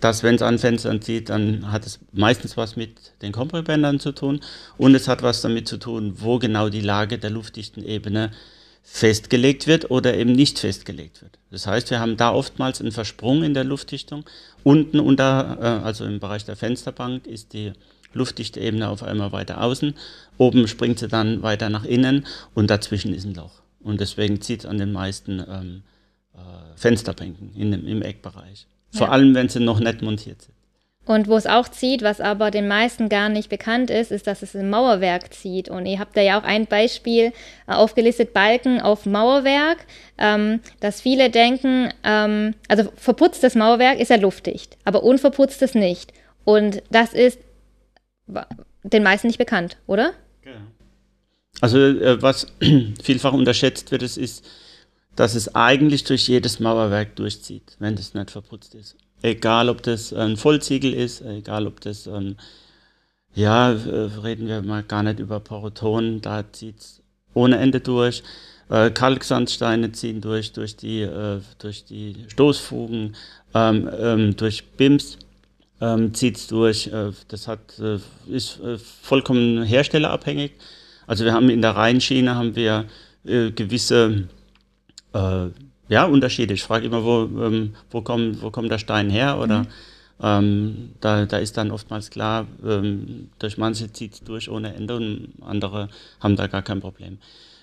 dass 0.00 0.22
wenn 0.22 0.36
es 0.36 0.42
an 0.42 0.58
Fenstern 0.58 1.02
zieht, 1.02 1.28
dann 1.28 1.70
hat 1.72 1.86
es 1.86 1.98
meistens 2.12 2.56
was 2.56 2.76
mit 2.76 3.12
den 3.22 3.32
Kompribändern 3.32 4.00
zu 4.00 4.12
tun 4.12 4.40
und 4.76 4.94
es 4.94 5.08
hat 5.08 5.22
was 5.22 5.42
damit 5.42 5.68
zu 5.68 5.78
tun, 5.78 6.14
wo 6.16 6.38
genau 6.38 6.68
die 6.68 6.80
Lage 6.80 7.18
der 7.18 7.30
luftdichten 7.30 7.84
Ebene 7.84 8.30
festgelegt 8.82 9.66
wird 9.66 9.90
oder 9.90 10.16
eben 10.16 10.32
nicht 10.32 10.58
festgelegt 10.58 11.20
wird. 11.20 11.38
Das 11.50 11.66
heißt, 11.66 11.90
wir 11.90 12.00
haben 12.00 12.16
da 12.16 12.32
oftmals 12.32 12.80
einen 12.80 12.92
Versprung 12.92 13.42
in 13.42 13.52
der 13.52 13.64
Luftdichtung. 13.64 14.24
Unten 14.64 14.98
unter, 14.98 15.58
äh, 15.60 15.84
also 15.84 16.06
im 16.06 16.20
Bereich 16.20 16.46
der 16.46 16.56
Fensterbank, 16.56 17.26
ist 17.26 17.52
die 17.52 17.72
luftdichte 18.14 18.60
Ebene 18.60 18.88
auf 18.88 19.02
einmal 19.02 19.32
weiter 19.32 19.60
außen. 19.60 19.94
Oben 20.38 20.66
springt 20.68 20.98
sie 20.98 21.08
dann 21.08 21.42
weiter 21.42 21.68
nach 21.68 21.84
innen 21.84 22.26
und 22.54 22.70
dazwischen 22.70 23.12
ist 23.12 23.24
ein 23.24 23.34
Loch. 23.34 23.60
Und 23.80 24.00
deswegen 24.00 24.40
zieht 24.40 24.60
es 24.60 24.66
an 24.66 24.78
den 24.78 24.92
meisten 24.92 25.44
ähm, 25.46 25.82
äh, 26.34 26.38
Fensterbänken 26.76 27.54
in 27.54 27.70
dem, 27.70 27.86
im 27.86 28.02
Eckbereich. 28.02 28.66
Vor 28.92 29.08
ja. 29.08 29.12
allem, 29.12 29.34
wenn 29.34 29.48
sie 29.48 29.60
noch 29.60 29.80
nicht 29.80 30.02
montiert 30.02 30.42
sind. 30.42 30.54
Und 31.08 31.26
wo 31.26 31.38
es 31.38 31.46
auch 31.46 31.68
zieht, 31.68 32.02
was 32.02 32.20
aber 32.20 32.50
den 32.50 32.68
meisten 32.68 33.08
gar 33.08 33.30
nicht 33.30 33.48
bekannt 33.48 33.88
ist, 33.88 34.12
ist, 34.12 34.26
dass 34.26 34.42
es 34.42 34.54
im 34.54 34.68
Mauerwerk 34.68 35.32
zieht. 35.32 35.70
Und 35.70 35.86
ihr 35.86 35.98
habt 36.00 36.14
da 36.14 36.20
ja 36.20 36.38
auch 36.38 36.44
ein 36.44 36.66
Beispiel 36.66 37.32
äh, 37.66 37.72
aufgelistet, 37.72 38.34
Balken 38.34 38.78
auf 38.82 39.06
Mauerwerk, 39.06 39.78
ähm, 40.18 40.60
dass 40.80 41.00
viele 41.00 41.30
denken, 41.30 41.94
ähm, 42.04 42.54
also 42.68 42.92
verputztes 42.94 43.54
Mauerwerk 43.54 43.98
ist 43.98 44.10
ja 44.10 44.16
luftdicht, 44.16 44.76
aber 44.84 45.02
unverputztes 45.02 45.74
nicht. 45.74 46.12
Und 46.44 46.82
das 46.90 47.14
ist 47.14 47.38
den 48.82 49.02
meisten 49.02 49.28
nicht 49.28 49.38
bekannt, 49.38 49.78
oder? 49.86 50.12
Genau. 50.42 50.58
Also 51.62 51.78
äh, 51.78 52.20
was 52.20 52.48
vielfach 53.02 53.32
unterschätzt 53.32 53.90
wird, 53.92 54.02
ist, 54.02 54.18
dass 55.18 55.34
es 55.34 55.52
eigentlich 55.56 56.04
durch 56.04 56.28
jedes 56.28 56.60
Mauerwerk 56.60 57.16
durchzieht, 57.16 57.74
wenn 57.80 57.94
es 57.94 58.14
nicht 58.14 58.30
verputzt 58.30 58.76
ist. 58.76 58.94
Egal, 59.20 59.68
ob 59.68 59.82
das 59.82 60.12
ein 60.12 60.36
Vollziegel 60.36 60.94
ist, 60.94 61.22
egal, 61.22 61.66
ob 61.66 61.80
das, 61.80 62.06
ähm, 62.06 62.36
ja, 63.34 63.72
äh, 63.72 64.10
reden 64.22 64.46
wir 64.46 64.62
mal 64.62 64.84
gar 64.84 65.02
nicht 65.02 65.18
über 65.18 65.40
Poroton, 65.40 66.20
da 66.20 66.44
zieht 66.52 66.78
es 66.78 67.02
ohne 67.34 67.58
Ende 67.58 67.80
durch. 67.80 68.22
Äh, 68.70 68.92
Kalksandsteine 68.92 69.90
ziehen 69.90 70.20
durch, 70.20 70.52
durch 70.52 70.76
die, 70.76 71.00
äh, 71.00 71.40
durch 71.58 71.84
die 71.84 72.14
Stoßfugen, 72.28 73.16
ähm, 73.54 73.90
ähm, 73.98 74.36
durch 74.36 74.68
BIMS 74.76 75.18
ähm, 75.80 76.14
zieht 76.14 76.36
es 76.36 76.46
durch. 76.46 76.90
Das 77.26 77.48
hat, 77.48 77.80
ist 78.28 78.60
vollkommen 79.02 79.64
herstellerabhängig. 79.64 80.52
Also 81.08 81.24
wir 81.24 81.32
haben 81.32 81.50
in 81.50 81.60
der 81.60 81.74
Rheinschiene 81.74 82.36
haben 82.36 82.54
wir 82.54 82.84
gewisse 83.24 84.28
äh, 85.12 85.48
ja, 85.88 86.04
Unterschiede. 86.04 86.54
Ich 86.54 86.62
frage 86.62 86.86
immer, 86.86 87.04
wo, 87.04 87.22
ähm, 87.42 87.74
wo, 87.90 88.02
kommt, 88.02 88.42
wo 88.42 88.50
kommt 88.50 88.70
der 88.70 88.78
Stein 88.78 89.10
her? 89.10 89.38
Oder 89.38 89.60
mhm. 89.60 89.66
ähm, 90.22 90.90
da, 91.00 91.26
da 91.26 91.38
ist 91.38 91.56
dann 91.56 91.70
oftmals 91.70 92.10
klar, 92.10 92.46
ähm, 92.64 93.30
durch 93.38 93.58
manche 93.58 93.92
zieht 93.92 94.14
es 94.14 94.20
durch 94.20 94.50
ohne 94.50 94.74
Ende 94.74 94.96
und 94.96 95.32
andere 95.40 95.88
haben 96.20 96.36
da 96.36 96.46
gar 96.46 96.62
kein 96.62 96.80
Problem. 96.80 97.18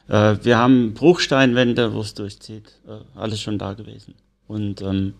Äh, 0.09 0.37
wir 0.41 0.57
haben 0.57 0.93
Bruchsteinwände, 0.93 1.93
wo 1.93 2.01
es 2.01 2.13
durchzieht. 2.13 2.79
Äh, 2.87 3.19
alles 3.19 3.41
schon 3.41 3.57
da 3.57 3.73
gewesen. 3.73 4.15
Und 4.47 4.81
ähm, 4.81 5.13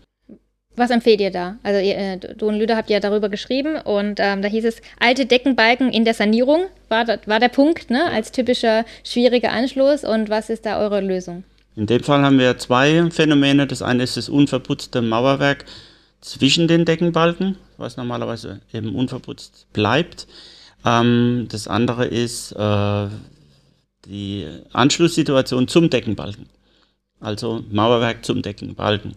was 0.76 0.90
empfehlt 0.90 1.22
ihr 1.22 1.32
da? 1.32 1.58
Also 1.64 1.80
ihr, 1.80 1.98
äh, 1.98 2.18
du 2.18 2.48
und 2.48 2.56
Lüder 2.56 2.76
habt 2.76 2.90
ja 2.90 3.00
darüber 3.00 3.30
geschrieben 3.30 3.78
und 3.78 4.20
ähm, 4.20 4.42
da 4.42 4.48
hieß 4.48 4.66
es, 4.66 4.82
alte 5.00 5.26
Deckenbalken 5.26 5.92
in 5.92 6.04
der 6.04 6.14
Sanierung 6.14 6.66
war, 6.90 7.08
war 7.08 7.40
der 7.40 7.50
Punkt, 7.50 7.90
ne? 7.90 8.06
als 8.12 8.32
typischer 8.32 8.84
schwieriger 9.04 9.52
Anschluss. 9.52 10.04
Und 10.04 10.30
was 10.30 10.50
ist 10.50 10.66
da 10.66 10.80
eure 10.80 11.00
Lösung? 11.00 11.44
In 11.76 11.88
dem 11.88 12.04
Fall 12.04 12.24
haben 12.24 12.40
wir 12.40 12.58
zwei 12.58 13.10
Phänomene. 13.12 13.68
Das 13.68 13.82
eine 13.82 14.04
ist 14.04 14.18
das 14.18 14.30
unverputzte 14.30 15.02
Mauerwerk 15.02 15.66
zwischen 16.22 16.68
den 16.68 16.86
Deckenbalken, 16.86 17.58
was 17.78 17.98
normalerweise 17.98 18.62
eben 18.74 18.96
unverputzt 18.96 19.68
bleibt. 19.74 20.28
Ähm, 20.86 21.48
das 21.50 21.68
andere 21.68 22.06
ist 22.06 22.54
äh, 22.54 23.08
die 24.06 24.48
Anschlusssituation 24.72 25.68
zum 25.68 25.90
Deckenbalken. 25.90 26.48
Also 27.20 27.64
Mauerwerk 27.70 28.24
zum 28.26 28.42
Deckenbalken. 28.42 29.16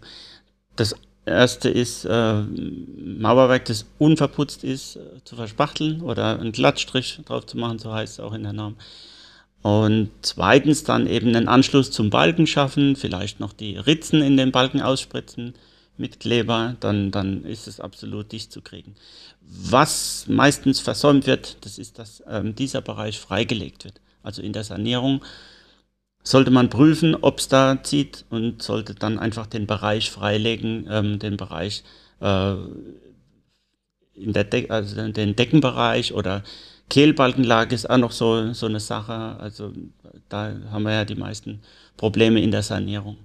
Das 0.75 0.95
erste 1.25 1.69
ist 1.69 2.05
äh, 2.05 2.41
Mauerwerk, 2.41 3.65
das 3.65 3.85
unverputzt 3.99 4.63
ist, 4.63 4.97
äh, 4.97 5.23
zu 5.23 5.35
verspachteln 5.35 6.01
oder 6.01 6.39
einen 6.39 6.51
Glattstrich 6.51 7.21
drauf 7.25 7.45
zu 7.45 7.57
machen, 7.57 7.79
so 7.79 7.93
heißt 7.93 8.13
es 8.13 8.19
auch 8.19 8.33
in 8.33 8.43
der 8.43 8.53
Norm. 8.53 8.75
Und 9.61 10.09
zweitens 10.21 10.83
dann 10.83 11.05
eben 11.07 11.35
einen 11.35 11.47
Anschluss 11.47 11.91
zum 11.91 12.09
Balken 12.09 12.47
schaffen, 12.47 12.95
vielleicht 12.95 13.39
noch 13.39 13.51
die 13.51 13.77
Ritzen 13.77 14.21
in 14.21 14.37
den 14.37 14.51
Balken 14.51 14.81
ausspritzen 14.81 15.53
mit 15.97 16.21
Kleber, 16.21 16.75
dann, 16.79 17.11
dann 17.11 17.43
ist 17.43 17.67
es 17.67 17.81
absolut 17.81 18.31
dicht 18.31 18.53
zu 18.53 18.61
kriegen. 18.61 18.95
Was 19.41 20.25
meistens 20.27 20.79
versäumt 20.79 21.27
wird, 21.27 21.57
das 21.61 21.77
ist, 21.77 21.99
dass 21.99 22.23
ähm, 22.29 22.55
dieser 22.55 22.81
Bereich 22.81 23.19
freigelegt 23.19 23.83
wird. 23.83 23.99
Also 24.23 24.41
in 24.41 24.53
der 24.53 24.63
Sanierung 24.63 25.21
sollte 26.23 26.51
man 26.51 26.69
prüfen, 26.69 27.15
ob 27.15 27.39
es 27.39 27.47
da 27.47 27.81
zieht 27.83 28.25
und 28.29 28.61
sollte 28.61 28.95
dann 28.95 29.19
einfach 29.19 29.47
den 29.47 29.67
Bereich 29.67 30.09
freilegen, 30.11 30.87
ähm, 30.89 31.19
den 31.19 31.35
Bereich 31.35 31.83
äh, 32.21 32.53
in 34.13 34.33
der 34.33 34.43
De 34.43 34.69
also 34.69 35.07
den 35.11 35.35
Deckenbereich 35.35 36.13
oder 36.13 36.43
Kehlbalkenlage 36.89 37.75
ist 37.75 37.89
auch 37.89 37.97
noch 37.97 38.11
so, 38.11 38.53
so 38.53 38.65
eine 38.65 38.79
Sache. 38.79 39.35
Also 39.39 39.71
da 40.27 40.53
haben 40.71 40.83
wir 40.83 40.93
ja 40.93 41.05
die 41.05 41.15
meisten 41.15 41.61
Probleme 41.97 42.41
in 42.41 42.51
der 42.51 42.63
Sanierung. 42.63 43.17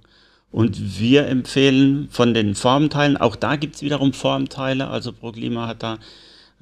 Und 0.51 0.99
wir 0.99 1.27
empfehlen 1.27 2.07
von 2.11 2.33
den 2.33 2.55
Formteilen, 2.55 3.17
auch 3.17 3.35
da 3.35 3.57
gibt 3.57 3.75
es 3.75 3.81
wiederum 3.81 4.13
Formteile. 4.13 4.87
Also 4.87 5.11
ProKlima 5.11 5.67
hat 5.67 5.83
da 5.83 5.97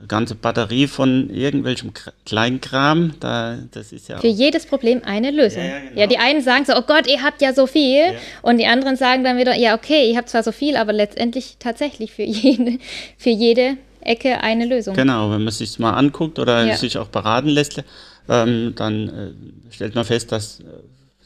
ganze 0.07 0.35
Batterie 0.35 0.87
von 0.87 1.29
irgendwelchem 1.29 1.91
Kleinkram. 2.25 3.13
Da, 3.19 3.57
das 3.71 3.91
ist 3.91 4.09
ja 4.09 4.19
Für 4.19 4.27
jedes 4.27 4.65
Problem 4.65 5.01
eine 5.05 5.31
Lösung. 5.31 5.61
Ja, 5.61 5.69
ja, 5.69 5.79
genau. 5.79 6.01
ja, 6.01 6.07
die 6.07 6.17
einen 6.17 6.41
sagen 6.41 6.65
so, 6.65 6.73
oh 6.75 6.81
Gott, 6.81 7.07
ihr 7.07 7.21
habt 7.21 7.41
ja 7.41 7.53
so 7.53 7.67
viel. 7.67 7.99
Ja. 7.99 8.13
Und 8.41 8.57
die 8.57 8.65
anderen 8.65 8.95
sagen 8.95 9.23
dann 9.23 9.37
wieder, 9.37 9.55
ja, 9.55 9.75
okay, 9.75 10.09
ihr 10.09 10.17
habt 10.17 10.29
zwar 10.29 10.43
so 10.43 10.51
viel, 10.51 10.75
aber 10.75 10.93
letztendlich 10.93 11.57
tatsächlich 11.59 12.11
für 12.11 12.23
jede, 12.23 12.79
für 13.17 13.29
jede 13.29 13.77
Ecke 14.05 14.41
eine 14.41 14.65
Lösung. 14.65 14.95
Genau, 14.95 15.31
wenn 15.31 15.43
man 15.43 15.53
sich 15.53 15.79
mal 15.79 15.93
anguckt 15.93 16.39
oder 16.39 16.75
sich 16.75 16.97
auch 16.97 17.07
beraten 17.07 17.49
lässt, 17.49 17.83
ähm, 18.29 18.73
dann 18.75 19.09
äh, 19.09 19.73
stellt 19.73 19.95
man 19.95 20.05
fest, 20.05 20.31
dass 20.31 20.59
äh, 20.59 20.63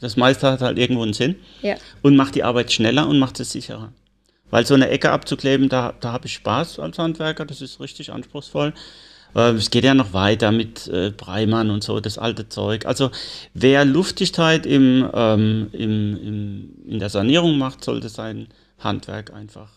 das 0.00 0.16
meiste 0.16 0.50
hat 0.50 0.60
halt 0.60 0.78
irgendwo 0.78 1.02
einen 1.02 1.12
Sinn 1.12 1.36
und 2.02 2.16
macht 2.16 2.34
die 2.34 2.44
Arbeit 2.44 2.70
schneller 2.72 3.08
und 3.08 3.18
macht 3.18 3.40
es 3.40 3.52
sicherer. 3.52 3.92
Weil 4.50 4.64
so 4.64 4.74
eine 4.74 4.88
Ecke 4.88 5.10
abzukleben, 5.10 5.68
da, 5.68 5.92
da 6.00 6.12
habe 6.12 6.26
ich 6.26 6.34
Spaß 6.34 6.78
als 6.78 6.98
Handwerker, 6.98 7.44
das 7.44 7.60
ist 7.60 7.80
richtig 7.80 8.12
anspruchsvoll. 8.12 8.72
Äh, 9.34 9.52
es 9.52 9.70
geht 9.70 9.84
ja 9.84 9.94
noch 9.94 10.12
weiter 10.12 10.52
mit 10.52 10.86
äh, 10.88 11.10
Breimann 11.10 11.70
und 11.70 11.84
so, 11.84 12.00
das 12.00 12.18
alte 12.18 12.48
Zeug. 12.48 12.86
Also 12.86 13.10
wer 13.54 13.84
Luftigkeit 13.84 14.66
im, 14.66 15.08
ähm, 15.12 15.68
im, 15.72 16.16
im, 16.16 16.70
in 16.86 16.98
der 16.98 17.10
Sanierung 17.10 17.58
macht, 17.58 17.84
sollte 17.84 18.08
sein 18.08 18.48
Handwerk 18.78 19.32
einfach 19.32 19.70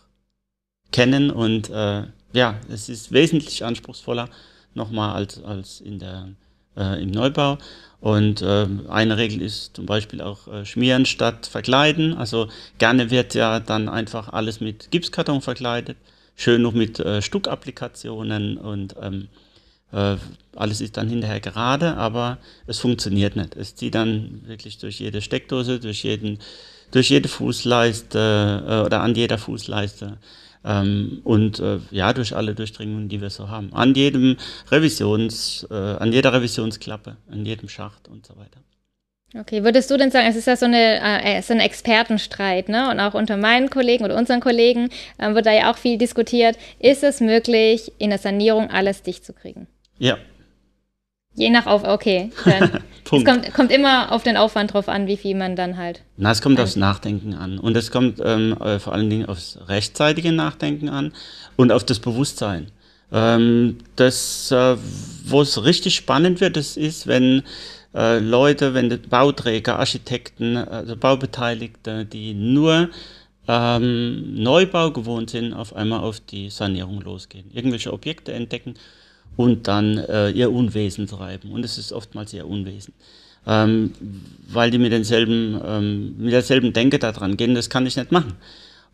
kennen. 0.92 1.32
Und 1.32 1.70
äh, 1.70 2.04
ja, 2.34 2.60
es 2.70 2.90
ist 2.90 3.12
wesentlich 3.12 3.64
anspruchsvoller 3.64 4.30
nochmal 4.74 5.16
als, 5.16 5.44
als 5.44 5.82
in 5.82 6.00
der, 6.00 6.30
äh, 6.78 7.02
im 7.02 7.12
Neubau. 7.12 7.58
Und 8.00 8.42
äh, 8.42 8.68
eine 8.90 9.18
Regel 9.18 9.42
ist 9.42 9.76
zum 9.76 9.86
Beispiel 9.86 10.22
auch 10.22 10.48
äh, 10.48 10.66
schmieren 10.66 11.06
statt 11.06 11.46
verkleiden. 11.46 12.16
Also 12.16 12.48
gerne 12.80 13.12
wird 13.12 13.36
ja 13.36 13.60
dann 13.60 13.90
einfach 13.90 14.30
alles 14.30 14.60
mit 14.60 14.90
Gipskarton 14.90 15.42
verkleidet, 15.42 15.98
schön 16.36 16.64
noch 16.64 16.74
mit 16.74 17.00
äh, 17.00 17.22
Stuckapplikationen 17.22 18.58
und 18.58 18.96
ähm, 19.00 19.28
äh, 19.92 20.16
alles 20.56 20.82
ist 20.82 20.98
dann 20.98 21.10
hinterher 21.10 21.40
gerade, 21.40 21.96
aber 21.98 22.40
es 22.66 22.80
funktioniert 22.80 23.36
nicht. 23.36 23.56
Es 23.56 23.76
zieht 23.76 23.94
dann 23.94 24.42
wirklich 24.46 24.78
durch 24.80 25.00
jede 25.00 25.22
Steckdose, 25.22 25.80
durch 25.80 26.04
jeden, 26.04 26.40
durch 26.92 27.10
jede 27.10 27.28
Fußleiste 27.30 28.64
äh, 28.68 28.86
oder 28.86 29.02
an 29.02 29.14
jeder 29.14 29.38
Fußleiste 29.38 30.18
ähm, 30.64 31.22
und 31.24 31.60
äh, 31.60 31.80
ja, 31.92 32.14
durch 32.14 32.36
alle 32.36 32.56
Durchdringungen, 32.56 33.10
die 33.10 33.22
wir 33.22 33.30
so 33.30 33.50
haben. 33.50 33.74
An 33.74 33.94
jedem 33.96 34.38
Revisions, 34.70 35.68
äh, 35.72 35.76
an 35.76 36.12
jeder 36.12 36.34
Revisionsklappe, 36.34 37.18
an 37.32 37.46
jedem 37.46 37.70
Schacht 37.70 38.08
und 38.08 38.26
so 38.26 38.38
weiter. 38.38 38.60
Okay, 39.34 39.64
würdest 39.64 39.90
du 39.90 39.96
denn 39.96 40.12
sagen, 40.12 40.28
es 40.28 40.36
ist 40.36 40.48
ja 40.48 40.58
so, 40.58 40.66
eine, 40.66 41.00
äh, 41.24 41.42
so 41.42 41.54
ein 41.54 41.62
Expertenstreit, 41.62 42.68
ne? 42.68 42.92
Und 42.92 43.00
auch 43.00 43.14
unter 43.14 43.38
meinen 43.38 43.70
Kollegen 43.70 44.04
oder 44.04 44.18
unseren 44.18 44.42
Kollegen 44.42 44.90
äh, 45.18 45.34
wird 45.34 45.46
da 45.46 45.54
ja 45.54 45.72
auch 45.72 45.78
viel 45.78 45.98
diskutiert. 45.98 46.58
Ist 46.80 47.02
es 47.04 47.22
möglich, 47.22 47.94
in 47.98 48.10
der 48.10 48.20
Sanierung 48.20 48.70
alles 48.70 49.04
dicht 49.04 49.24
zu 49.24 49.32
kriegen? 49.32 49.68
Ja, 49.98 50.18
Je 51.36 51.50
nach 51.50 51.66
auf, 51.66 51.84
okay. 51.84 52.32
Es 53.14 53.26
kommt, 53.26 53.54
kommt, 53.54 53.72
immer 53.74 54.14
auf 54.14 54.24
den 54.24 54.38
Aufwand 54.38 54.74
drauf 54.74 54.88
an, 54.88 55.06
wie 55.06 55.18
viel 55.18 55.36
man 55.36 55.58
dann 55.58 55.76
halt. 55.76 56.02
Na, 56.16 56.32
es 56.32 56.42
kommt 56.42 56.62
aufs 56.62 56.78
Nachdenken 56.78 57.34
an. 57.34 57.60
Und 57.60 57.76
es 57.76 57.92
kommt 57.92 58.22
ähm, 58.24 58.56
äh, 58.62 58.80
vor 58.80 58.94
allen 58.94 59.10
Dingen 59.10 59.26
aufs 59.26 59.60
rechtzeitige 59.68 60.32
Nachdenken 60.32 60.88
an 60.88 61.12
und 61.58 61.74
auf 61.74 61.84
das 61.84 62.00
Bewusstsein. 62.00 62.72
Ähm, 63.12 63.80
das, 63.98 64.50
äh, 64.52 64.78
wo 65.26 65.42
es 65.42 65.66
richtig 65.66 65.96
spannend 65.96 66.40
wird, 66.40 66.56
das 66.56 66.78
ist, 66.78 67.06
wenn 67.06 67.44
äh, 67.94 68.20
Leute, 68.20 68.74
wenn 68.74 69.02
Bauträger, 69.10 69.78
Architekten, 69.78 70.56
also 70.56 70.96
Baubeteiligte, 70.96 72.06
die 72.06 72.34
nur 72.34 72.90
ähm, 73.48 74.42
Neubau 74.42 74.92
gewohnt 74.92 75.32
sind, 75.32 75.54
auf 75.54 75.76
einmal 75.76 76.00
auf 76.00 76.22
die 76.22 76.50
Sanierung 76.50 77.02
losgehen. 77.02 77.52
Irgendwelche 77.52 77.92
Objekte 77.92 78.32
entdecken 78.32 78.76
und 79.42 79.68
dann 79.68 79.98
äh, 79.98 80.30
ihr 80.30 80.52
Unwesen 80.52 81.08
treiben. 81.08 81.52
Und 81.52 81.66
es 81.66 81.78
ist 81.78 81.92
oftmals 81.92 82.34
ihr 82.34 82.48
Unwesen. 82.48 82.94
Ähm, 83.48 83.92
weil 84.48 84.70
die 84.70 84.78
mit 84.78 84.92
denselben, 84.92 85.60
ähm, 85.66 86.16
mit 86.18 86.32
derselben 86.32 86.74
Denke 86.74 87.00
daran 87.00 87.38
gehen, 87.38 87.56
das 87.56 87.70
kann 87.70 87.88
ich 87.88 87.98
nicht 87.98 88.12
machen. 88.12 88.34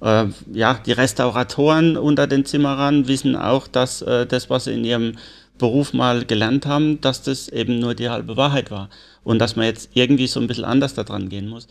Äh, 0.01 0.27
ja, 0.53 0.79
die 0.85 0.93
Restauratoren 0.93 1.97
unter 1.97 2.27
den 2.27 2.45
Zimmerern 2.45 3.07
wissen 3.07 3.35
auch, 3.35 3.67
dass 3.67 4.01
äh, 4.01 4.25
das, 4.25 4.49
was 4.49 4.65
sie 4.65 4.73
in 4.73 4.85
ihrem 4.85 5.17
Beruf 5.57 5.91
mal 5.91 6.23
gelernt 6.23 6.65
haben, 6.65 7.01
dass 7.01 7.23
das 7.23 7.49
eben 7.49 7.79
nur 7.79 7.93
die 7.93 8.09
halbe 8.09 8.37
Wahrheit 8.37 8.71
war. 8.71 8.89
Und 9.25 9.39
dass 9.39 9.57
man 9.57 9.65
jetzt 9.65 9.89
irgendwie 9.95 10.27
so 10.27 10.39
ein 10.39 10.47
bisschen 10.47 10.65
anders 10.65 10.93
daran 10.93 11.27
gehen 11.27 11.49
muss. 11.49 11.67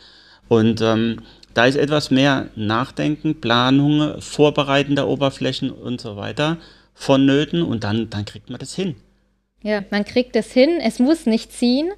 Und 0.48 0.82
ähm, 0.82 1.22
da 1.54 1.64
ist 1.64 1.76
etwas 1.76 2.10
mehr 2.10 2.50
Nachdenken, 2.56 3.40
Planung, 3.40 4.20
Vorbereiten 4.20 4.96
der 4.96 5.08
Oberflächen 5.08 5.70
und 5.70 6.00
so 6.00 6.16
weiter 6.16 6.58
vonnöten 6.96 7.62
und 7.62 7.84
dann, 7.84 8.10
dann 8.10 8.24
kriegt 8.24 8.50
man 8.50 8.58
das 8.58 8.74
hin. 8.74 8.96
Ja, 9.62 9.84
man 9.90 10.04
kriegt 10.04 10.34
es 10.34 10.52
hin. 10.52 10.80
Es 10.82 10.98
muss 10.98 11.26
nicht 11.26 11.52
ziehen. 11.52 11.92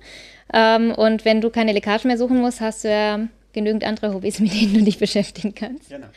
Ähm, 0.52 0.92
und 0.92 1.24
wenn 1.24 1.40
du 1.40 1.50
keine 1.50 1.72
Leckagen 1.72 2.08
mehr 2.08 2.18
suchen 2.18 2.40
musst, 2.40 2.60
hast 2.60 2.84
du 2.84 2.88
ja 2.90 3.28
genügend 3.58 3.84
andere 3.84 4.14
Hobbys, 4.14 4.40
mit 4.40 4.52
denen 4.52 4.74
du 4.74 4.82
dich 4.82 4.98
beschäftigen 4.98 5.54
kannst. 5.54 5.90
Genau. 5.90 6.06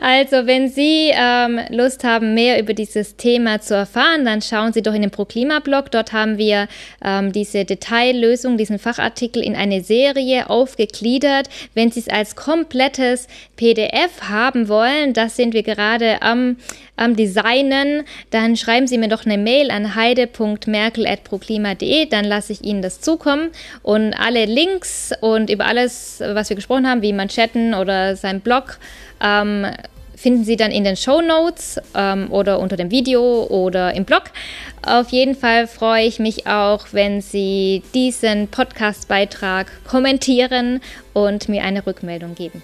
Also, 0.00 0.46
wenn 0.46 0.68
Sie 0.68 1.10
ähm, 1.14 1.60
Lust 1.70 2.04
haben, 2.04 2.34
mehr 2.34 2.60
über 2.60 2.74
dieses 2.74 3.16
Thema 3.16 3.60
zu 3.60 3.74
erfahren, 3.74 4.24
dann 4.24 4.42
schauen 4.42 4.72
Sie 4.72 4.82
doch 4.82 4.94
in 4.94 5.02
den 5.02 5.10
ProKlima-Blog. 5.10 5.90
Dort 5.90 6.12
haben 6.12 6.38
wir 6.38 6.68
ähm, 7.04 7.32
diese 7.32 7.64
Detaillösung, 7.64 8.58
diesen 8.58 8.78
Fachartikel 8.78 9.42
in 9.42 9.54
eine 9.54 9.82
Serie 9.82 10.50
aufgegliedert. 10.50 11.48
Wenn 11.74 11.90
Sie 11.90 12.00
es 12.00 12.08
als 12.08 12.36
komplettes 12.36 13.28
PDF 13.56 14.22
haben 14.22 14.68
wollen, 14.68 15.12
das 15.12 15.36
sind 15.36 15.54
wir 15.54 15.62
gerade 15.62 16.20
am 16.20 16.56
am 16.96 17.14
Designen, 17.14 18.02
dann 18.30 18.56
schreiben 18.56 18.86
Sie 18.86 18.96
mir 18.98 19.08
doch 19.08 19.26
eine 19.26 19.38
Mail 19.38 19.70
an 19.70 19.94
heide.merkel.proklima.de, 19.94 22.06
dann 22.06 22.24
lasse 22.24 22.54
ich 22.54 22.64
Ihnen 22.64 22.82
das 22.82 23.00
zukommen 23.00 23.50
und 23.82 24.14
alle 24.14 24.46
Links 24.46 25.12
und 25.20 25.50
über 25.50 25.66
alles, 25.66 26.20
was 26.20 26.45
wir 26.48 26.56
gesprochen 26.56 26.88
haben, 26.88 27.02
wie 27.02 27.12
Manschetten 27.12 27.74
oder 27.74 28.16
sein 28.16 28.40
Blog, 28.40 28.78
ähm, 29.20 29.66
finden 30.16 30.44
Sie 30.44 30.56
dann 30.56 30.72
in 30.72 30.84
den 30.84 30.96
Show 30.96 31.20
Notes 31.20 31.78
ähm, 31.94 32.30
oder 32.30 32.58
unter 32.58 32.76
dem 32.76 32.90
Video 32.90 33.44
oder 33.44 33.94
im 33.94 34.04
Blog. 34.04 34.24
Auf 34.84 35.10
jeden 35.10 35.34
Fall 35.34 35.66
freue 35.66 36.04
ich 36.06 36.18
mich 36.18 36.46
auch, 36.46 36.86
wenn 36.92 37.20
Sie 37.20 37.82
diesen 37.94 38.48
Podcast-Beitrag 38.48 39.66
kommentieren 39.84 40.80
und 41.12 41.48
mir 41.48 41.62
eine 41.62 41.86
Rückmeldung 41.86 42.34
geben. 42.34 42.62